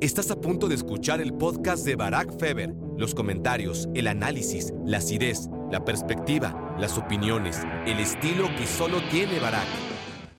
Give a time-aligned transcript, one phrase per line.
[0.00, 2.70] Estás a punto de escuchar el podcast de Barack Feber.
[2.96, 9.38] Los comentarios, el análisis, la acidez, la perspectiva, las opiniones, el estilo que solo tiene
[9.38, 9.68] Barack.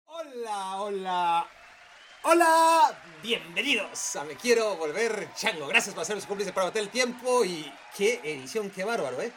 [0.08, 1.48] Hola, hola.
[2.24, 5.68] Hola, bienvenidos a Me Quiero Volver Chango.
[5.68, 9.32] Gracias por hacer los cómplices para bater el tiempo y qué edición, qué bárbaro, ¿eh?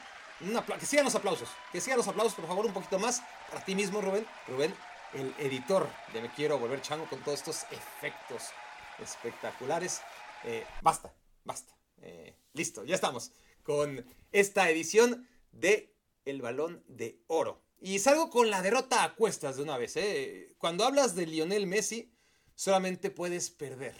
[0.80, 3.74] que sigan los aplausos, que sigan los aplausos, por favor, un poquito más para ti
[3.74, 4.26] mismo, Rubén.
[4.48, 4.74] Rubén,
[5.12, 8.54] el editor de Me Quiero Volver Chango con todos estos efectos
[8.98, 10.00] espectaculares.
[10.44, 11.14] Eh, basta,
[11.44, 11.76] basta.
[11.98, 13.32] Eh, listo, ya estamos
[13.62, 17.62] con esta edición de El Balón de Oro.
[17.80, 19.96] Y salgo con la derrota a cuestas de una vez.
[19.96, 20.54] ¿eh?
[20.58, 22.12] Cuando hablas de Lionel Messi,
[22.54, 23.94] solamente puedes perder.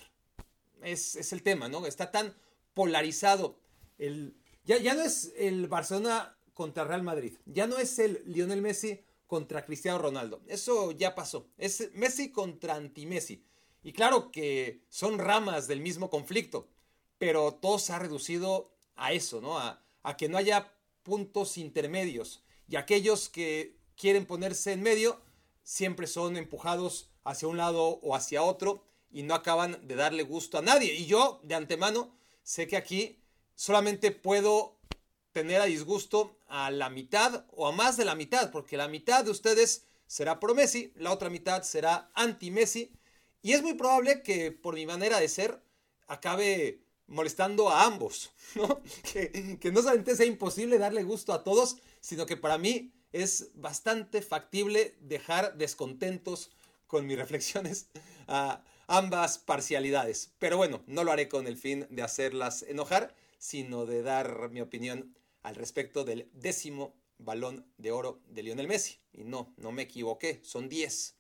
[0.83, 1.87] Es, es el tema, ¿no?
[1.87, 2.35] Está tan
[2.75, 3.59] polarizado.
[3.99, 7.35] El, ya, ya no es el Barcelona contra Real Madrid.
[7.47, 10.43] Ya no es el Lionel Messi contra Cristiano Ronaldo.
[10.47, 11.49] Eso ya pasó.
[11.57, 13.45] Es Messi contra anti-Messi.
[13.85, 16.67] Y claro que son ramas del mismo conflicto,
[17.19, 19.59] pero todo se ha reducido a eso, ¿no?
[19.59, 19.83] A,
[20.17, 20.73] que no haya
[21.03, 22.43] puntos intermedios.
[22.67, 25.21] Y aquellos que quieren ponerse en medio
[25.63, 30.57] siempre son empujados hacia un lado o hacia otro y no acaban de darle gusto
[30.57, 30.95] a nadie.
[30.95, 33.19] Y yo, de antemano, sé que aquí
[33.55, 34.79] solamente puedo
[35.33, 39.25] tener a disgusto a la mitad o a más de la mitad, porque la mitad
[39.25, 42.93] de ustedes será pro Messi, la otra mitad será anti Messi
[43.45, 45.61] y es muy probable que por mi manera de ser
[46.07, 48.33] acabe molestando a ambos,
[49.13, 54.23] que no solamente sea imposible darle gusto a todos, sino que para mí es bastante
[54.23, 56.53] factible dejar descontentos
[56.87, 57.89] con mis reflexiones
[58.29, 60.33] a ambas parcialidades.
[60.39, 64.63] Pero bueno, no lo haré con el fin de hacerlas enojar, sino de dar mi
[64.63, 69.01] opinión al respecto del décimo balón de oro de Lionel Messi.
[69.13, 71.15] Y no, no me equivoqué, son 10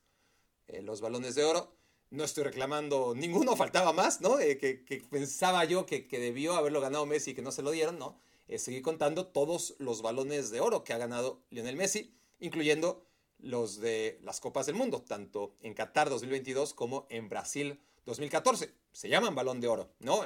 [0.68, 1.73] eh, los balones de oro
[2.14, 4.38] no estoy reclamando ninguno, faltaba más, ¿no?
[4.38, 7.98] Eh, que, pensaba yo que, debió haberlo ganado Messi y que no se lo dieron,
[7.98, 8.16] ¿no?
[8.46, 13.04] Eh, seguí contando todos los balones de oro que ha ganado Lionel Messi, incluyendo
[13.38, 18.72] los de las Copas del Mundo, tanto en Qatar 2022 como en Brasil 2014.
[18.92, 20.20] Se llaman balón de oro, ¿no?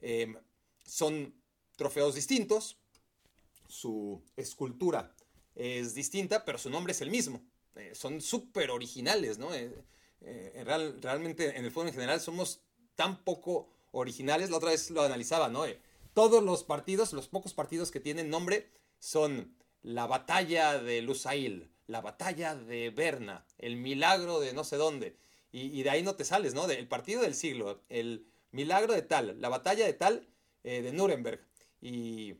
[0.00, 0.36] Em,
[0.86, 1.34] son
[1.76, 2.78] trofeos distintos,
[3.68, 5.14] su escultura
[5.54, 7.42] es distinta, pero su nombre es el mismo.
[7.76, 9.50] Eh, son súper originales, ¿no?
[10.26, 10.64] Eh,
[11.02, 12.60] realmente en el fútbol en general somos
[12.94, 14.50] tan poco originales.
[14.50, 15.66] La otra vez lo analizaba, ¿no?
[15.66, 15.78] Eh,
[16.14, 22.00] todos los partidos, los pocos partidos que tienen nombre son la batalla de Lusail, la
[22.00, 25.16] batalla de Berna, el milagro de no sé dónde.
[25.52, 26.68] Y, de ahí no te sales, ¿no?
[26.68, 30.26] El partido del siglo, el milagro de tal, la batalla de tal
[30.64, 31.46] eh, de Nuremberg.
[31.80, 32.34] Y,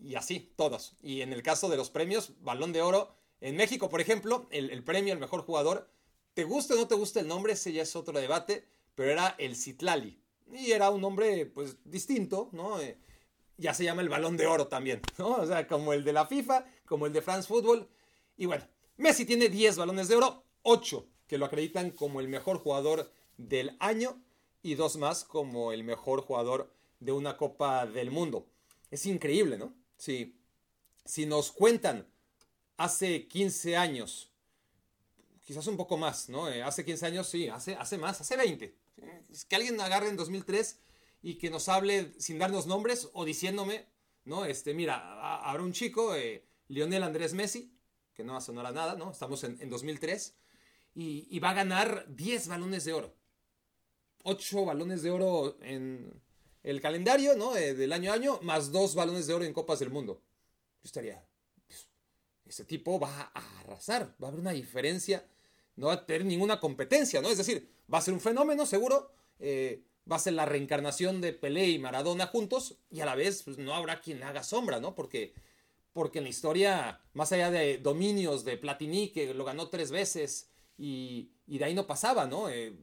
[0.00, 0.96] y, así, todos.
[1.00, 3.14] Y en el caso de los premios, balón de oro.
[3.40, 5.88] En México, por ejemplo, el premio al mejor jugador
[6.34, 7.52] ¿Te gusta o no te gusta el nombre?
[7.52, 10.18] Ese ya es otro debate, pero era el Citlali.
[10.52, 12.80] Y era un nombre, pues, distinto, ¿no?
[12.80, 12.98] Eh,
[13.58, 15.36] ya se llama el Balón de Oro también, ¿no?
[15.36, 17.88] O sea, como el de la FIFA, como el de France Football.
[18.36, 18.66] Y bueno,
[18.96, 23.74] Messi tiene 10 balones de oro, 8 que lo acreditan como el mejor jugador del
[23.80, 24.22] año
[24.62, 28.46] y dos más como el mejor jugador de una Copa del Mundo.
[28.90, 29.74] Es increíble, ¿no?
[29.96, 30.38] Si,
[31.06, 32.06] si nos cuentan
[32.76, 34.31] hace 15 años
[35.42, 36.48] quizás un poco más, ¿no?
[36.48, 38.76] Eh, hace 15 años, sí, hace, hace más, hace 20.
[39.48, 40.80] Que alguien agarre en 2003
[41.22, 43.86] y que nos hable sin darnos nombres o diciéndome,
[44.24, 44.44] ¿no?
[44.44, 47.76] Este, mira, habrá un chico, eh, Lionel Andrés Messi,
[48.14, 49.10] que no va a sonar a nada, ¿no?
[49.10, 50.36] Estamos en, 2003,
[50.94, 53.16] y, va a ganar 10 balones de oro.
[54.24, 56.22] 8 balones de oro en
[56.62, 57.56] el calendario, ¿no?
[57.56, 60.22] Eh, del año a año, más 2 balones de oro en Copas del Mundo.
[60.82, 61.24] Yo estaría,
[62.52, 65.24] ese tipo va a arrasar, va a haber una diferencia
[65.76, 67.28] no va a tener ninguna competencia, ¿no?
[67.28, 71.32] Es decir, va a ser un fenómeno, seguro, eh, va a ser la reencarnación de
[71.32, 74.94] Pelé y Maradona juntos, y a la vez pues, no habrá quien haga sombra, ¿no?
[74.94, 75.32] Porque,
[75.92, 80.48] porque en la historia, más allá de dominios de Platini, que lo ganó tres veces,
[80.76, 82.48] y, de ahí no pasaba, ¿no?
[82.48, 82.74] Eh,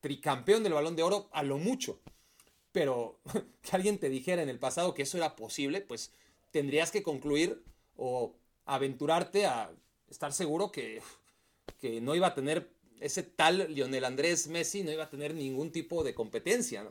[0.00, 2.00] tricampeón del balón de oro a lo mucho.
[2.72, 3.20] Pero
[3.62, 6.12] que alguien te dijera en el pasado que eso era posible, pues
[6.50, 7.62] tendrías que concluir
[7.96, 9.70] o aventurarte a
[10.08, 11.00] estar seguro que
[11.82, 12.70] que no iba a tener
[13.00, 16.86] ese tal Lionel Andrés Messi, no iba a tener ningún tipo de competencia.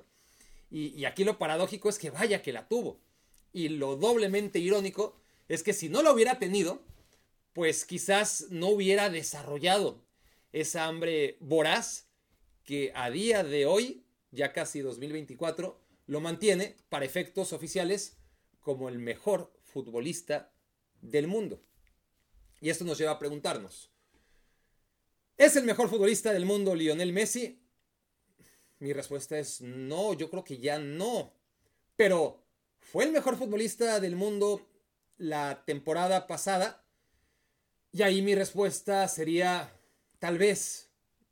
[0.70, 3.00] Y, aquí lo paradójico es que vaya que la tuvo.
[3.54, 5.16] Y lo doblemente irónico
[5.48, 6.82] es que si no lo hubiera tenido,
[7.54, 10.02] pues quizás no hubiera desarrollado
[10.52, 12.08] esa hambre voraz
[12.64, 18.18] que a día de hoy, ya casi 2024, lo mantiene para efectos oficiales
[18.60, 20.52] como el mejor futbolista
[21.02, 21.62] del mundo.
[22.60, 23.92] Y esto nos lleva a preguntarnos,
[25.42, 27.60] ¿Es el mejor futbolista del mundo Lionel Messi?
[28.78, 31.34] Mi respuesta es no, yo creo que ya no.
[31.96, 32.44] Pero,
[32.78, 34.68] ¿fue el mejor futbolista del mundo
[35.18, 36.86] la temporada pasada?
[37.92, 39.74] Y ahí mi respuesta sería
[40.20, 40.92] tal vez,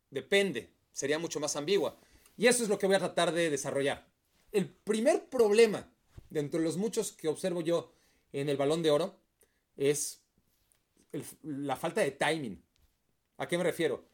[0.10, 2.00] depende, sería mucho más ambigua.
[2.36, 4.08] Y eso es lo que voy a tratar de desarrollar.
[4.52, 5.88] El primer problema,
[6.32, 7.94] dentro de los muchos que observo yo
[8.34, 9.19] en el balón de oro,
[9.80, 10.22] es
[11.42, 12.62] la falta de timing.
[13.38, 14.06] ¿A qué me refiero?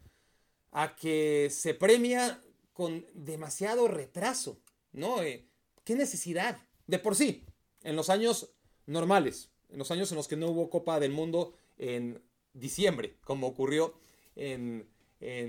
[0.72, 2.42] A que se premia
[2.74, 5.24] con demasiado retraso, ¿no?
[5.24, 5.48] Eh,
[5.84, 6.58] ¿Qué necesidad?
[6.88, 7.46] De por sí,
[7.82, 8.54] en los años
[8.86, 12.22] normales, en los años en los que no hubo Copa del Mundo en
[12.54, 14.00] diciembre, como ocurrió
[14.36, 14.88] en,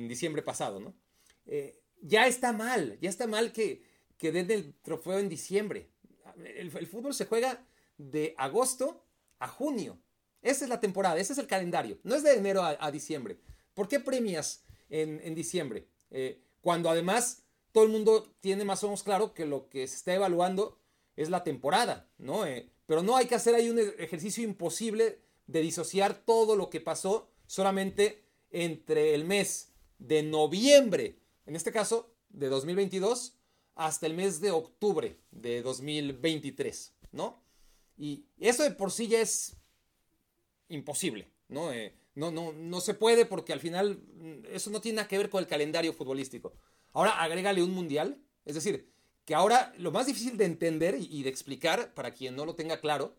[0.08, 0.94] diciembre pasado, ¿no?
[1.44, 3.82] Eh, ya está mal, ya está mal que,
[4.16, 5.90] que den el trofeo en diciembre.
[6.56, 7.66] El, fútbol se juega
[7.98, 9.04] de agosto
[9.38, 9.98] a junio.
[10.46, 11.98] Esa es la temporada, ese es el calendario.
[12.04, 13.36] No es de enero a, diciembre.
[13.74, 15.88] ¿Por qué premias en, diciembre?
[16.12, 19.96] Eh, cuando además todo el mundo tiene más o menos claro que lo que se
[19.96, 20.78] está evaluando
[21.16, 22.46] es la temporada, ¿no?
[22.46, 26.80] Eh, pero no hay que hacer ahí un ejercicio imposible de disociar todo lo que
[26.80, 33.36] pasó solamente entre el mes de noviembre, en este caso de 2022,
[33.74, 37.42] hasta el mes de octubre de 2023, ¿no?
[37.98, 39.56] Y eso de por sí ya es
[40.68, 41.72] imposible, ¿no?
[41.72, 45.18] Eh, no, no, no se puede porque al final mm, eso no tiene nada que
[45.18, 46.54] ver con el calendario futbolístico.
[46.92, 48.90] Ahora agrégale un mundial, es decir,
[49.24, 52.80] que ahora lo más difícil de entender y, de explicar para quien no lo tenga
[52.80, 53.14] claro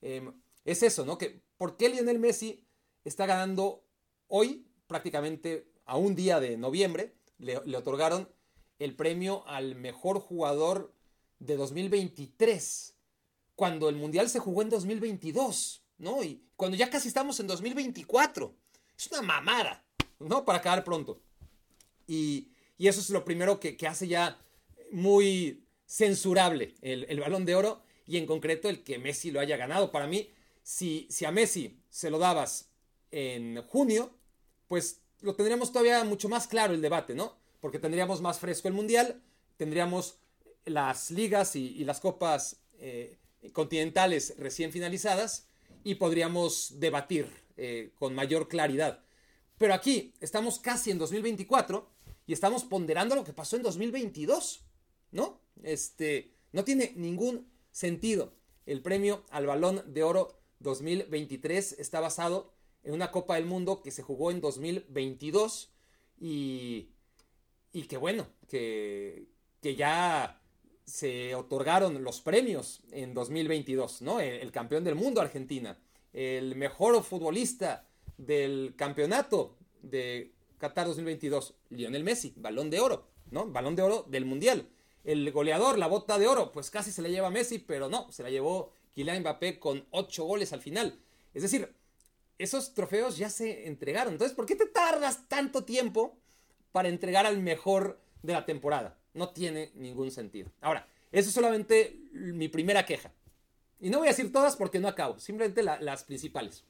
[0.00, 0.32] em,
[0.64, 1.16] es eso, ¿no?
[1.16, 2.66] Que por qué Lionel Messi
[3.04, 3.84] está ganando
[4.26, 8.28] hoy, prácticamente a un día de noviembre, le, le otorgaron
[8.78, 10.94] el premio al mejor jugador
[11.38, 12.96] de 2023,
[13.54, 15.79] cuando el mundial se jugó en 2022.
[16.00, 16.24] ¿No?
[16.24, 18.52] Y cuando ya casi estamos en 2024.
[18.98, 19.84] Es una mamada,
[20.18, 20.44] ¿no?
[20.44, 21.22] Para acabar pronto.
[22.06, 22.48] Y,
[22.78, 24.38] eso es lo primero que, hace ya
[24.90, 29.92] muy censurable el, balón de oro y en concreto el que Messi lo haya ganado.
[29.92, 30.30] Para mí,
[30.62, 32.70] si, si a Messi se lo dabas
[33.10, 34.14] en junio,
[34.66, 37.36] pues lo tendríamos todavía mucho más claro el debate, ¿no?
[37.60, 39.20] Porque tendríamos más fresco el Mundial,
[39.58, 40.16] tendríamos
[40.64, 43.18] las ligas y, las copas eh,
[43.52, 45.49] continentales recién finalizadas
[45.84, 49.04] y podríamos debatir eh, con mayor claridad.
[49.58, 51.88] Pero aquí estamos casi en 2024
[52.26, 54.64] y estamos ponderando lo que pasó en 2022,
[55.12, 55.40] ¿no?
[55.62, 58.34] Este, no tiene ningún sentido.
[58.66, 63.90] El premio al Balón de Oro 2023 está basado en una Copa del Mundo que
[63.90, 65.72] se jugó en 2022
[66.18, 66.90] y,
[67.72, 69.28] y que bueno, que,
[69.60, 70.39] que ya
[70.84, 74.20] se otorgaron los premios en 2022, ¿no?
[74.20, 75.78] El, campeón del mundo Argentina,
[76.12, 77.86] el mejor futbolista
[78.18, 83.46] del campeonato de Qatar 2022, Lionel Messi, balón de oro, ¿no?
[83.46, 84.68] Balón de oro del mundial.
[85.04, 88.22] El goleador, la bota de oro, pues casi se la lleva Messi, pero no, se
[88.22, 91.00] la llevó Kylian Mbappé con ocho goles al final.
[91.32, 91.74] Es decir,
[92.38, 94.14] esos trofeos ya se entregaron.
[94.14, 96.18] Entonces, ¿por qué te tardas tanto tiempo
[96.72, 98.99] para entregar al mejor de la temporada?
[99.14, 100.50] No tiene ningún sentido.
[100.60, 103.12] Ahora, eso es solamente mi primera queja.
[103.80, 106.64] Y no voy a decir todas porque no acabo, simplemente las principales.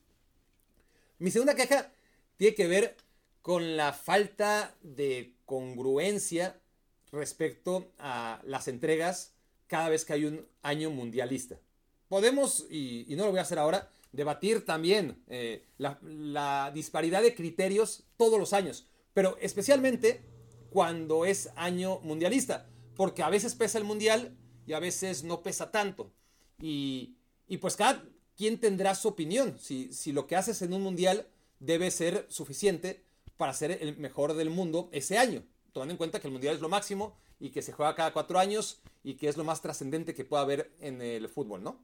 [1.19, 1.93] Mi segunda queja
[2.37, 2.97] tiene que ver
[3.43, 6.61] con la falta de congruencia
[7.13, 9.33] respecto a las entregas
[9.67, 11.59] cada vez que hay un año mundialista.
[12.09, 17.35] Podemos, y, no lo voy a hacer ahora, debatir también eh, la, la disparidad de
[17.35, 20.21] criterios todos los años, pero especialmente
[20.71, 24.37] cuando es año mundialista, porque a veces pesa el mundial
[24.67, 26.13] y a veces no pesa tanto.
[26.61, 27.17] Y,
[27.61, 28.05] pues cada
[28.37, 31.27] quien tendrá su opinión, si, si lo que haces en un mundial
[31.59, 33.05] debe ser suficiente
[33.37, 36.61] para ser el mejor del mundo ese año, tomando en cuenta que el mundial es
[36.61, 40.15] lo máximo y que se juega cada cuatro años y que es lo más trascendente
[40.15, 41.81] que pueda haber en el fútbol, ¿no?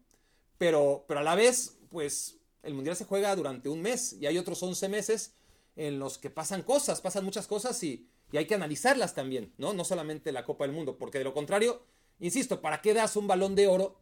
[0.59, 4.39] Pero, pero a la vez, pues el mundial se juega durante un mes y hay
[4.39, 5.35] otros 11 meses
[5.77, 9.73] en los que pasan cosas, pasan muchas cosas y, y hay que analizarlas también, ¿no?
[9.73, 11.83] No solamente la Copa del Mundo, porque de lo contrario,
[12.19, 14.01] insisto, ¿para qué das un balón de oro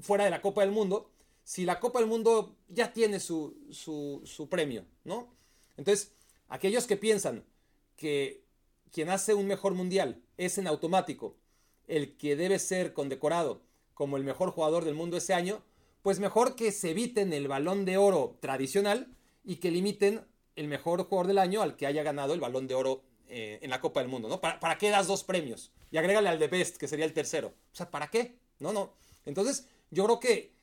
[0.00, 1.10] fuera de la Copa del Mundo
[1.44, 5.34] si la Copa del Mundo ya tiene su, su, su premio, ¿no?
[5.76, 6.12] Entonces,
[6.48, 7.44] aquellos que piensan
[7.96, 8.44] que
[8.92, 11.36] quien hace un mejor mundial es en automático
[11.86, 13.62] el que debe ser condecorado
[13.94, 15.62] como el mejor jugador del mundo ese año,
[16.02, 20.24] pues mejor que se eviten el balón de oro tradicional y que limiten
[20.56, 23.70] el mejor jugador del año al que haya ganado el balón de oro eh, en
[23.70, 24.40] la Copa del Mundo, ¿no?
[24.40, 25.72] ¿Para, qué das dos premios?
[25.90, 27.48] Y agrégale al de Best, que sería el tercero.
[27.72, 28.36] O sea, ¿para qué?
[28.58, 28.92] No, no.
[29.24, 30.54] Entonces, yo creo que,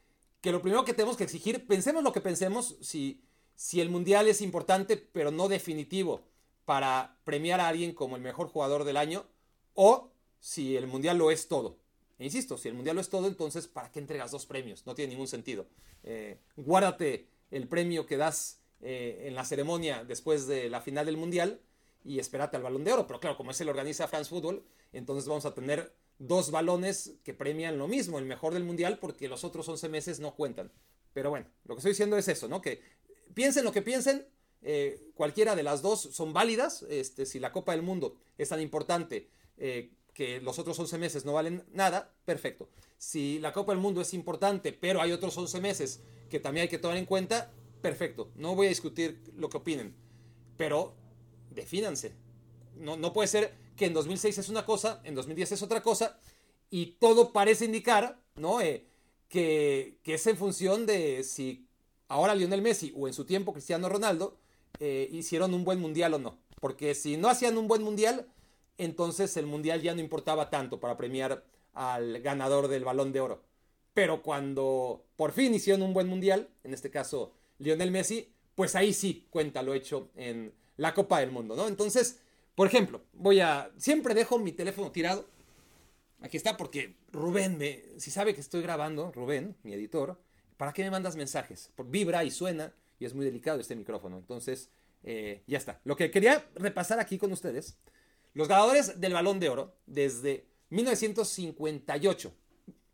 [0.41, 3.23] que lo primero que tenemos que exigir, pensemos lo que pensemos, si,
[3.55, 6.23] si el Mundial es importante, pero no definitivo
[6.65, 9.25] para premiar a alguien como el mejor jugador del año,
[9.73, 11.77] o si el mundial lo es todo.
[12.19, 14.85] E insisto, si el mundial lo es todo, entonces ¿para qué entregas dos premios?
[14.85, 15.67] No tiene ningún sentido.
[16.03, 21.17] Eh, guárdate el premio que das eh, en la ceremonia después de la final del
[21.17, 21.61] mundial
[22.03, 23.07] y espérate al balón de oro.
[23.07, 27.33] Pero claro, como ese lo organiza France Football, entonces vamos a tener dos balones que
[27.33, 30.71] premian lo mismo, el mejor del mundial, porque los otros 11 meses no cuentan.
[31.13, 32.61] Pero bueno, lo que estoy diciendo es eso, ¿no?
[32.61, 32.81] Que
[33.33, 34.27] piensen lo que piensen,
[34.61, 36.83] eh, cualquiera de las dos son válidas.
[36.89, 41.25] Este, si la Copa del Mundo es tan importante eh, que los otros 11 meses
[41.25, 42.69] no valen nada, perfecto.
[42.97, 46.69] Si la Copa del Mundo es importante, pero hay otros 11 meses que también hay
[46.69, 48.31] que tomar en cuenta, perfecto.
[48.35, 49.95] No voy a discutir lo que opinen,
[50.57, 50.95] pero
[51.51, 52.13] defínanse.
[52.75, 56.19] No, no puede ser que en 2006 es una cosa, en 2010 es otra cosa,
[56.69, 58.61] y todo parece indicar, ¿no?
[58.61, 58.85] Eh,
[59.29, 61.67] que, que, es en función de si
[62.07, 64.37] ahora Lionel Messi o en su tiempo Cristiano Ronaldo
[64.79, 66.37] eh, hicieron un buen mundial o no.
[66.59, 68.27] Porque si no hacían un buen mundial,
[68.77, 71.43] entonces el mundial ya no importaba tanto para premiar
[71.73, 73.43] al ganador del balón de oro.
[73.93, 78.93] Pero cuando por fin hicieron un buen mundial, en este caso Lionel Messi, pues ahí
[78.93, 81.67] sí cuenta lo hecho en la Copa del Mundo, ¿no?
[81.67, 82.19] Entonces,
[82.55, 83.71] por ejemplo, voy a.
[83.77, 85.27] Siempre dejo mi teléfono tirado.
[86.21, 90.19] Aquí está, porque Rubén, me, si sabe que estoy grabando, Rubén, mi editor,
[90.57, 91.71] ¿para qué me mandas mensajes?
[91.75, 94.17] Por, vibra y suena, y es muy delicado este micrófono.
[94.17, 94.71] Entonces,
[95.03, 95.79] eh, ya está.
[95.83, 97.77] Lo que quería repasar aquí con ustedes,
[98.33, 102.33] los ganadores del balón de oro desde 1958,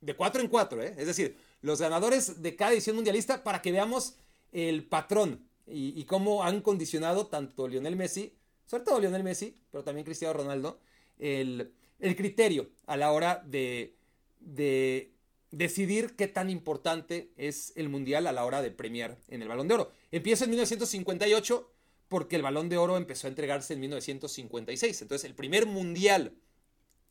[0.01, 0.95] de 4 en 4, ¿eh?
[0.97, 4.17] es decir, los ganadores de cada edición mundialista para que veamos
[4.53, 8.33] el patrón y, cómo han condicionado tanto Lionel Messi
[8.65, 10.79] sobre todo Lionel Messi, pero también Cristiano Ronaldo,
[11.19, 13.95] el, criterio a la hora de,
[14.39, 15.13] de,
[15.51, 19.67] decidir qué tan importante es el Mundial a la hora de premiar en el Balón
[19.67, 19.91] de Oro.
[20.11, 21.71] Empieza en 1958
[22.07, 25.01] porque el Balón de Oro empezó a entregarse en 1956.
[25.01, 26.33] Entonces el primer Mundial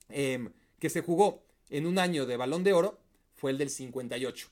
[0.09, 2.99] em, que se jugó en un año de Balón de Oro
[3.35, 4.49] fue el del 58.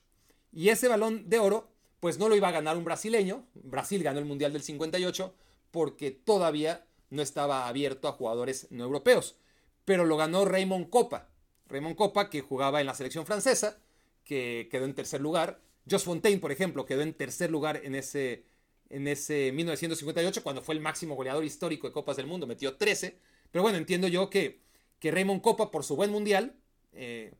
[0.53, 1.70] Y ese Balón de Oro
[2.01, 3.45] pues no lo iba a ganar un brasileño.
[3.53, 5.33] Brasil ganó el Mundial del 58
[5.69, 9.37] porque todavía no estaba abierto a jugadores no europeos.
[9.85, 11.29] Pero lo ganó Raymond Copa.
[11.67, 13.77] Raymond Copa, que jugaba en la selección francesa,
[14.25, 15.61] que quedó en tercer lugar.
[15.89, 18.45] Jos Fontaine, por ejemplo, quedó en tercer lugar en ese,
[18.89, 23.15] en ese 1958, cuando fue el máximo goleador histórico de Copas del Mundo, metió 13.
[23.51, 24.61] Pero bueno, entiendo yo que,
[24.99, 26.55] que Raymond Copa, por su buen mundial,
[26.93, 27.35] eh,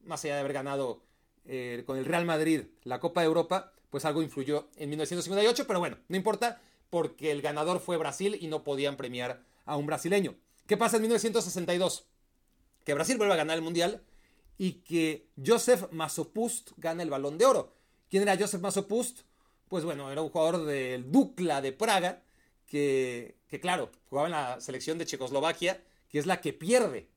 [0.00, 1.02] más allá de haber ganado
[1.44, 5.78] eh, con el Real Madrid la Copa de Europa, pues algo influyó en 1958, pero
[5.78, 10.34] bueno, no importa porque el ganador fue Brasil y no podían premiar a un brasileño.
[10.66, 12.06] ¿Qué pasa en 1962?
[12.84, 14.02] Que Brasil vuelve a ganar el Mundial
[14.56, 17.72] y que Joseph Masopust gana el Balón de Oro.
[18.10, 19.20] ¿Quién era Joseph Masopust?
[19.68, 22.22] Pues bueno, era un jugador del Dukla de Praga
[22.66, 27.08] que, que claro, jugaba en la selección de Checoslovaquia, que es la que pierde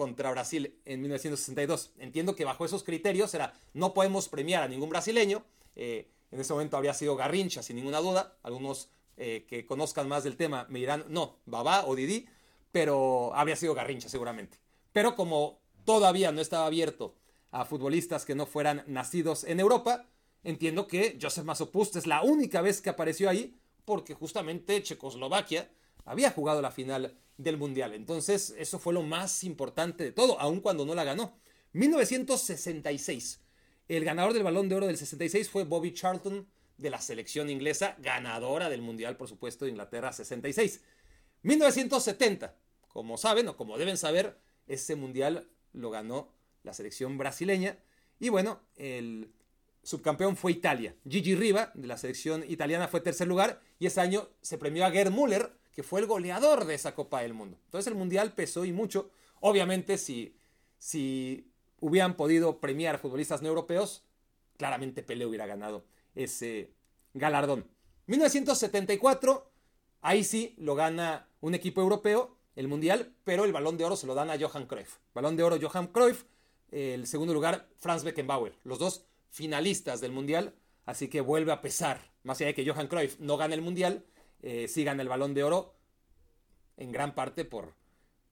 [0.00, 1.92] contra Brasil en 1962.
[1.98, 5.44] Entiendo que bajo esos criterios era no podemos premiar a ningún brasileño.
[5.76, 8.38] Eh, en ese momento habría sido Garrincha, sin ninguna duda.
[8.42, 8.88] Algunos
[9.18, 12.26] eh, que conozcan más del tema me dirán, no, Babá o Didi,
[12.72, 14.56] pero habría sido Garrincha seguramente.
[14.90, 17.14] Pero como todavía no estaba abierto
[17.50, 20.06] a futbolistas que no fueran nacidos en Europa,
[20.44, 23.54] entiendo que Joseph Masopust es la única vez que apareció ahí
[23.84, 25.68] porque justamente Checoslovaquia
[26.06, 27.94] había jugado la final del Mundial.
[27.94, 31.38] Entonces, eso fue lo más importante de todo, aun cuando no la ganó.
[31.72, 33.40] 1966.
[33.88, 37.96] El ganador del Balón de Oro del 66 fue Bobby Charlton de la selección inglesa,
[37.98, 40.82] ganadora del Mundial, por supuesto, de Inglaterra 66.
[41.42, 42.56] 1970,
[42.88, 46.32] como saben o como deben saber, ese Mundial lo ganó
[46.62, 47.78] la selección brasileña.
[48.18, 49.32] Y bueno, el
[49.82, 50.94] subcampeón fue Italia.
[51.08, 53.60] Gigi Riva, de la selección italiana, fue tercer lugar.
[53.78, 57.22] Y ese año se premió a Gerd Müller, que fue el goleador de esa Copa
[57.22, 57.58] del Mundo.
[57.66, 59.10] Entonces el Mundial pesó y mucho.
[59.40, 60.34] Obviamente, si,
[60.78, 61.50] si
[61.80, 64.04] hubieran podido premiar futbolistas no europeos,
[64.56, 65.84] claramente Pelé hubiera ganado
[66.14, 66.72] ese
[67.14, 67.66] galardón.
[68.06, 69.50] 1974,
[70.02, 74.06] ahí sí lo gana un equipo europeo, el Mundial, pero el balón de oro se
[74.06, 74.98] lo dan a Johan Cruyff.
[75.14, 76.24] Balón de oro Johan Cruyff,
[76.70, 82.00] el segundo lugar Franz Beckenbauer, los dos finalistas del Mundial, así que vuelve a pesar,
[82.22, 84.04] más allá de que Johan Cruyff no gana el Mundial,
[84.42, 85.74] eh, sí gana el balón de oro
[86.76, 87.74] en gran parte por,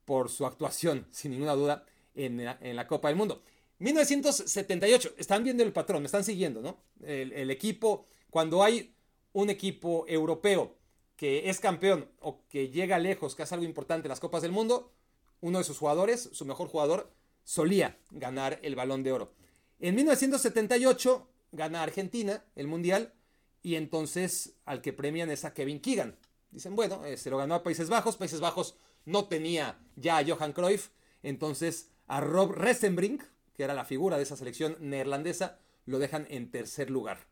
[0.04, 1.84] por su actuación, sin ninguna duda,
[2.14, 3.42] en, en la Copa del Mundo.
[3.78, 6.78] 1978, están viendo el patrón, me están siguiendo, ¿no?
[7.00, 8.94] El, equipo, cuando hay
[9.32, 10.76] un equipo europeo
[11.16, 14.52] que es campeón o que llega lejos, que hace algo importante en las Copas del
[14.52, 14.92] Mundo,
[15.40, 17.12] uno de sus jugadores, su mejor jugador,
[17.44, 19.32] solía ganar el balón de oro.
[19.78, 23.14] En 1978 gana Argentina el Mundial
[23.62, 26.16] y entonces al que premian es a Kevin Keegan.
[26.50, 30.26] Dicen, bueno, eh, se lo ganó a Países Bajos, Países Bajos no tenía ya a
[30.26, 30.90] Johan Cruyff,
[31.22, 33.22] Entonces a Rob Resenbrink,
[33.54, 37.26] que era la figura de esa selección neerlandesa, lo dejan en tercer lugar.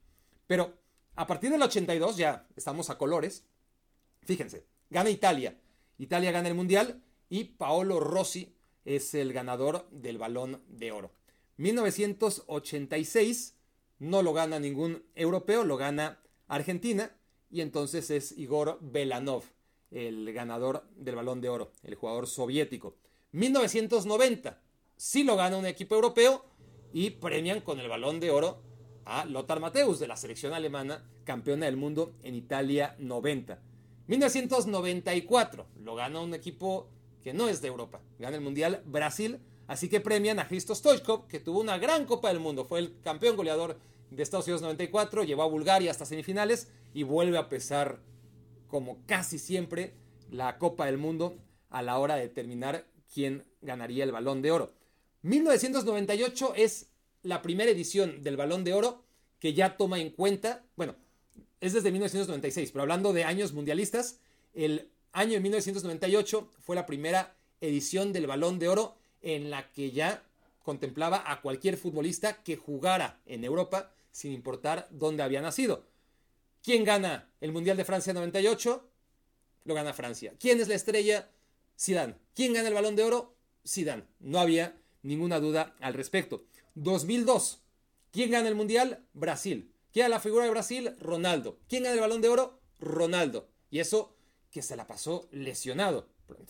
[0.47, 0.75] Pero
[1.14, 3.45] a partir del 82, ya estamos a colores,
[4.23, 5.59] fíjense, gana Italia.
[5.99, 8.54] Italia gana el Mundial y Paolo Rossi
[8.85, 11.12] es el ganador del balón de oro.
[11.56, 13.55] 1986
[13.98, 17.10] no lo gana ningún europeo, lo gana Argentina
[17.50, 19.44] y entonces es Igor Belanov,
[19.90, 22.96] el ganador del balón de oro, el jugador soviético.
[23.32, 24.60] 1990
[24.96, 26.44] sí lo gana un equipo europeo
[26.92, 28.62] y premian con el balón de oro
[29.04, 33.62] a Lothar Matthäus de la selección alemana, campeona del mundo en Italia 90.
[34.08, 36.88] 1994 lo gana un equipo
[37.22, 41.26] que no es de Europa, gana el Mundial Brasil, así que premian a Christos Stoichkov,
[41.26, 43.78] que tuvo una gran Copa del Mundo, fue el campeón goleador
[44.11, 48.00] de Estados Unidos 94, llevó a Bulgaria hasta semifinales y vuelve a pesar,
[48.68, 49.94] como casi siempre,
[50.30, 51.37] la Copa del Mundo
[51.70, 54.73] a la hora de determinar quién ganaría el balón de oro.
[55.23, 56.88] 1998 es
[57.23, 59.02] la primera edición del balón de oro
[59.38, 60.94] que ya toma en cuenta, bueno,
[61.61, 64.20] es desde 1996, pero hablando de años mundialistas,
[64.54, 69.90] el año de 1998 fue la primera edición del balón de oro en la que
[69.90, 70.23] ya
[70.62, 75.85] contemplaba a cualquier futbolista que jugara en Europa sin importar dónde había nacido.
[76.62, 78.90] ¿Quién gana el Mundial de Francia 98?
[79.64, 80.35] Lo gana Francia.
[80.40, 81.30] ¿Quién es la estrella?
[81.78, 82.16] Zidane.
[82.35, 83.37] ¿Quién gana el Balón de Oro?
[83.66, 84.04] Zidane.
[84.18, 86.44] No había ninguna duda al respecto.
[86.75, 87.62] 2002.
[88.11, 89.04] ¿Quién gana el Mundial?
[89.12, 89.73] Brasil.
[89.92, 90.96] ¿Quién es la figura de Brasil?
[90.99, 91.58] Ronaldo.
[91.68, 92.58] ¿Quién gana el Balón de Oro?
[92.80, 93.49] Ronaldo.
[93.70, 94.16] Y eso
[94.50, 96.08] que se la pasó lesionado.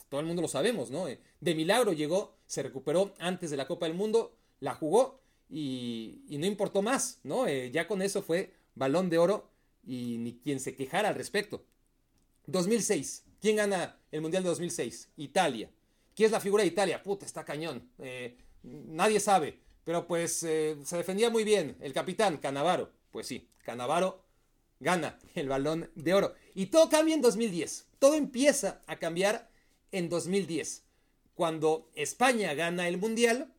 [0.09, 1.06] Todo el mundo lo sabemos, ¿no?
[1.40, 6.47] De milagro llegó, se recuperó antes de la Copa del Mundo, la jugó y, no
[6.47, 7.47] importó más, ¿no?
[7.47, 9.50] Eh, ya con eso fue balón de oro
[9.87, 11.64] y ni quien se quejara al respecto.
[12.47, 13.25] 2006.
[13.40, 15.11] ¿Quién gana el Mundial de 2006?
[15.16, 15.71] Italia.
[16.14, 17.02] ¿Quién es la figura de Italia?
[17.02, 17.90] Puta, está cañón.
[17.99, 19.61] Eh, nadie sabe.
[19.85, 21.76] Pero pues eh, se defendía muy bien.
[21.80, 22.90] El capitán, Canavaro.
[23.11, 24.24] Pues sí, Canavaro
[24.81, 26.35] gana el balón de oro.
[26.55, 27.87] Y todo cambia en 2010.
[27.98, 29.48] Todo empieza a cambiar
[29.92, 30.85] en 2010.
[31.35, 33.53] Cuando España gana el Mundial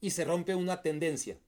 [0.00, 1.38] y se rompe una tendencia.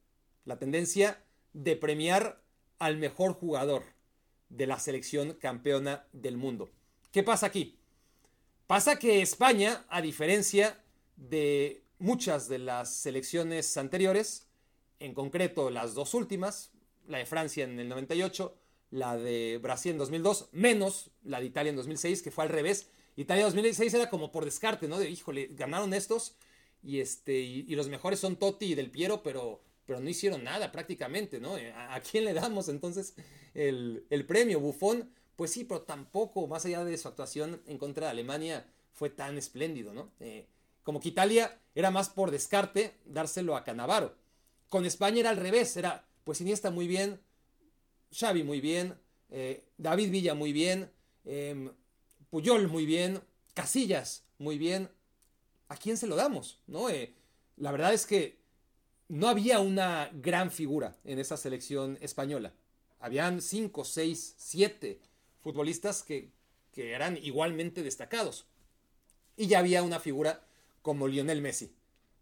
[0.44, 2.42] La tendencia de premiar
[2.78, 3.82] al mejor jugador
[4.48, 6.70] de la selección campeona del mundo.
[7.12, 7.78] ¿Qué pasa aquí?
[8.66, 10.82] Pasa que España, a diferencia
[11.16, 14.48] de muchas de las selecciones anteriores,
[15.00, 16.72] en concreto las dos últimas,
[17.06, 18.56] la de Francia en el 98,
[18.90, 22.88] la de Brasil en 2002, menos la de Italia en 2006, que fue al revés.
[23.16, 24.98] Italia en 2006 era como por descarte, ¿no?
[24.98, 26.36] De, híjole, ganaron estos,
[26.82, 30.70] y, este, y, los mejores son Totti y Del Piero, pero, pero no hicieron nada
[30.70, 31.56] prácticamente, ¿no?
[31.56, 33.14] Eh, ¿A, quién le damos entonces
[33.54, 34.60] el, premio?
[34.60, 39.08] Bufón, pues sí, pero tampoco, más allá de su actuación en contra de Alemania, fue
[39.08, 40.12] tan espléndido, ¿no?
[40.20, 40.46] Eh,
[40.82, 44.14] como que Italia era más por descarte dárselo a Canavaro.
[44.68, 47.20] Con España era al revés, era pues Iniesta muy bien,
[48.12, 48.94] Xavi muy bien,
[49.30, 50.90] eh, David Villa muy bien,
[51.24, 51.70] em,
[52.34, 53.20] Puyol muy bien,
[53.54, 54.90] Casillas muy bien,
[55.68, 56.58] ¿a quién se lo damos?
[56.66, 56.90] ¿No?
[56.90, 57.14] Eh,
[57.56, 58.40] la verdad es que
[59.06, 62.52] no había una gran figura en esa selección española.
[62.98, 64.98] Habían cinco, seis, siete
[65.42, 66.32] futbolistas que,
[66.74, 68.46] eran igualmente destacados.
[69.36, 70.44] Y ya había una figura
[70.82, 71.72] como Lionel Messi,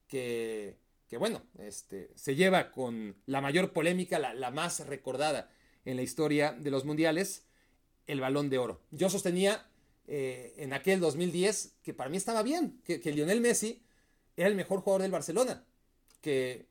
[0.09, 0.77] que,
[1.19, 5.51] bueno, este, se lleva con la mayor polémica, la, más recordada
[5.87, 7.47] en la historia de los mundiales,
[8.07, 8.83] el balón de oro.
[8.91, 9.72] Yo sostenía
[10.09, 13.83] eh, en aquel 2010 que para mí estaba bien, que, Lionel Messi
[14.37, 15.65] era el mejor jugador del Barcelona,
[16.21, 16.67] que,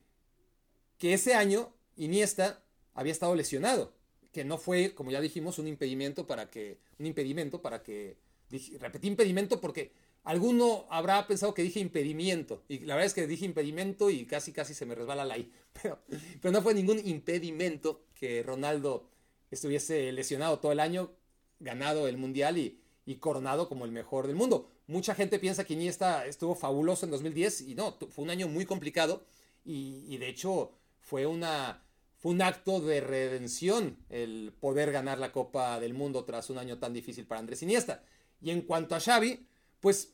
[0.98, 2.62] que ese año Iniesta
[2.94, 3.94] había estado lesionado,
[4.32, 8.16] que no fue, como ya dijimos, un impedimento para que, un impedimento para que,
[8.78, 9.92] repetí impedimento porque
[10.24, 14.52] alguno habrá pensado que dije impedimento, y la verdad es que dije impedimento y casi
[14.52, 15.50] casi se me resbala la I,
[15.82, 15.98] pero,
[16.40, 19.08] pero no fue ningún impedimento que Ronaldo
[19.50, 21.12] estuviese lesionado todo el año,
[21.60, 24.68] ganado el Mundial y, y coronado como el mejor del mundo.
[24.86, 28.64] Mucha gente piensa que Iniesta estuvo fabuloso en 2010 y no, fue un año muy
[28.64, 29.24] complicado
[29.64, 31.84] y, de hecho fue, una,
[32.18, 36.78] fue un acto de redención el poder ganar la Copa del Mundo tras un año
[36.78, 38.04] tan difícil para Andrés Iniesta.
[38.40, 39.46] Y en cuanto a Xavi,
[39.80, 40.12] pues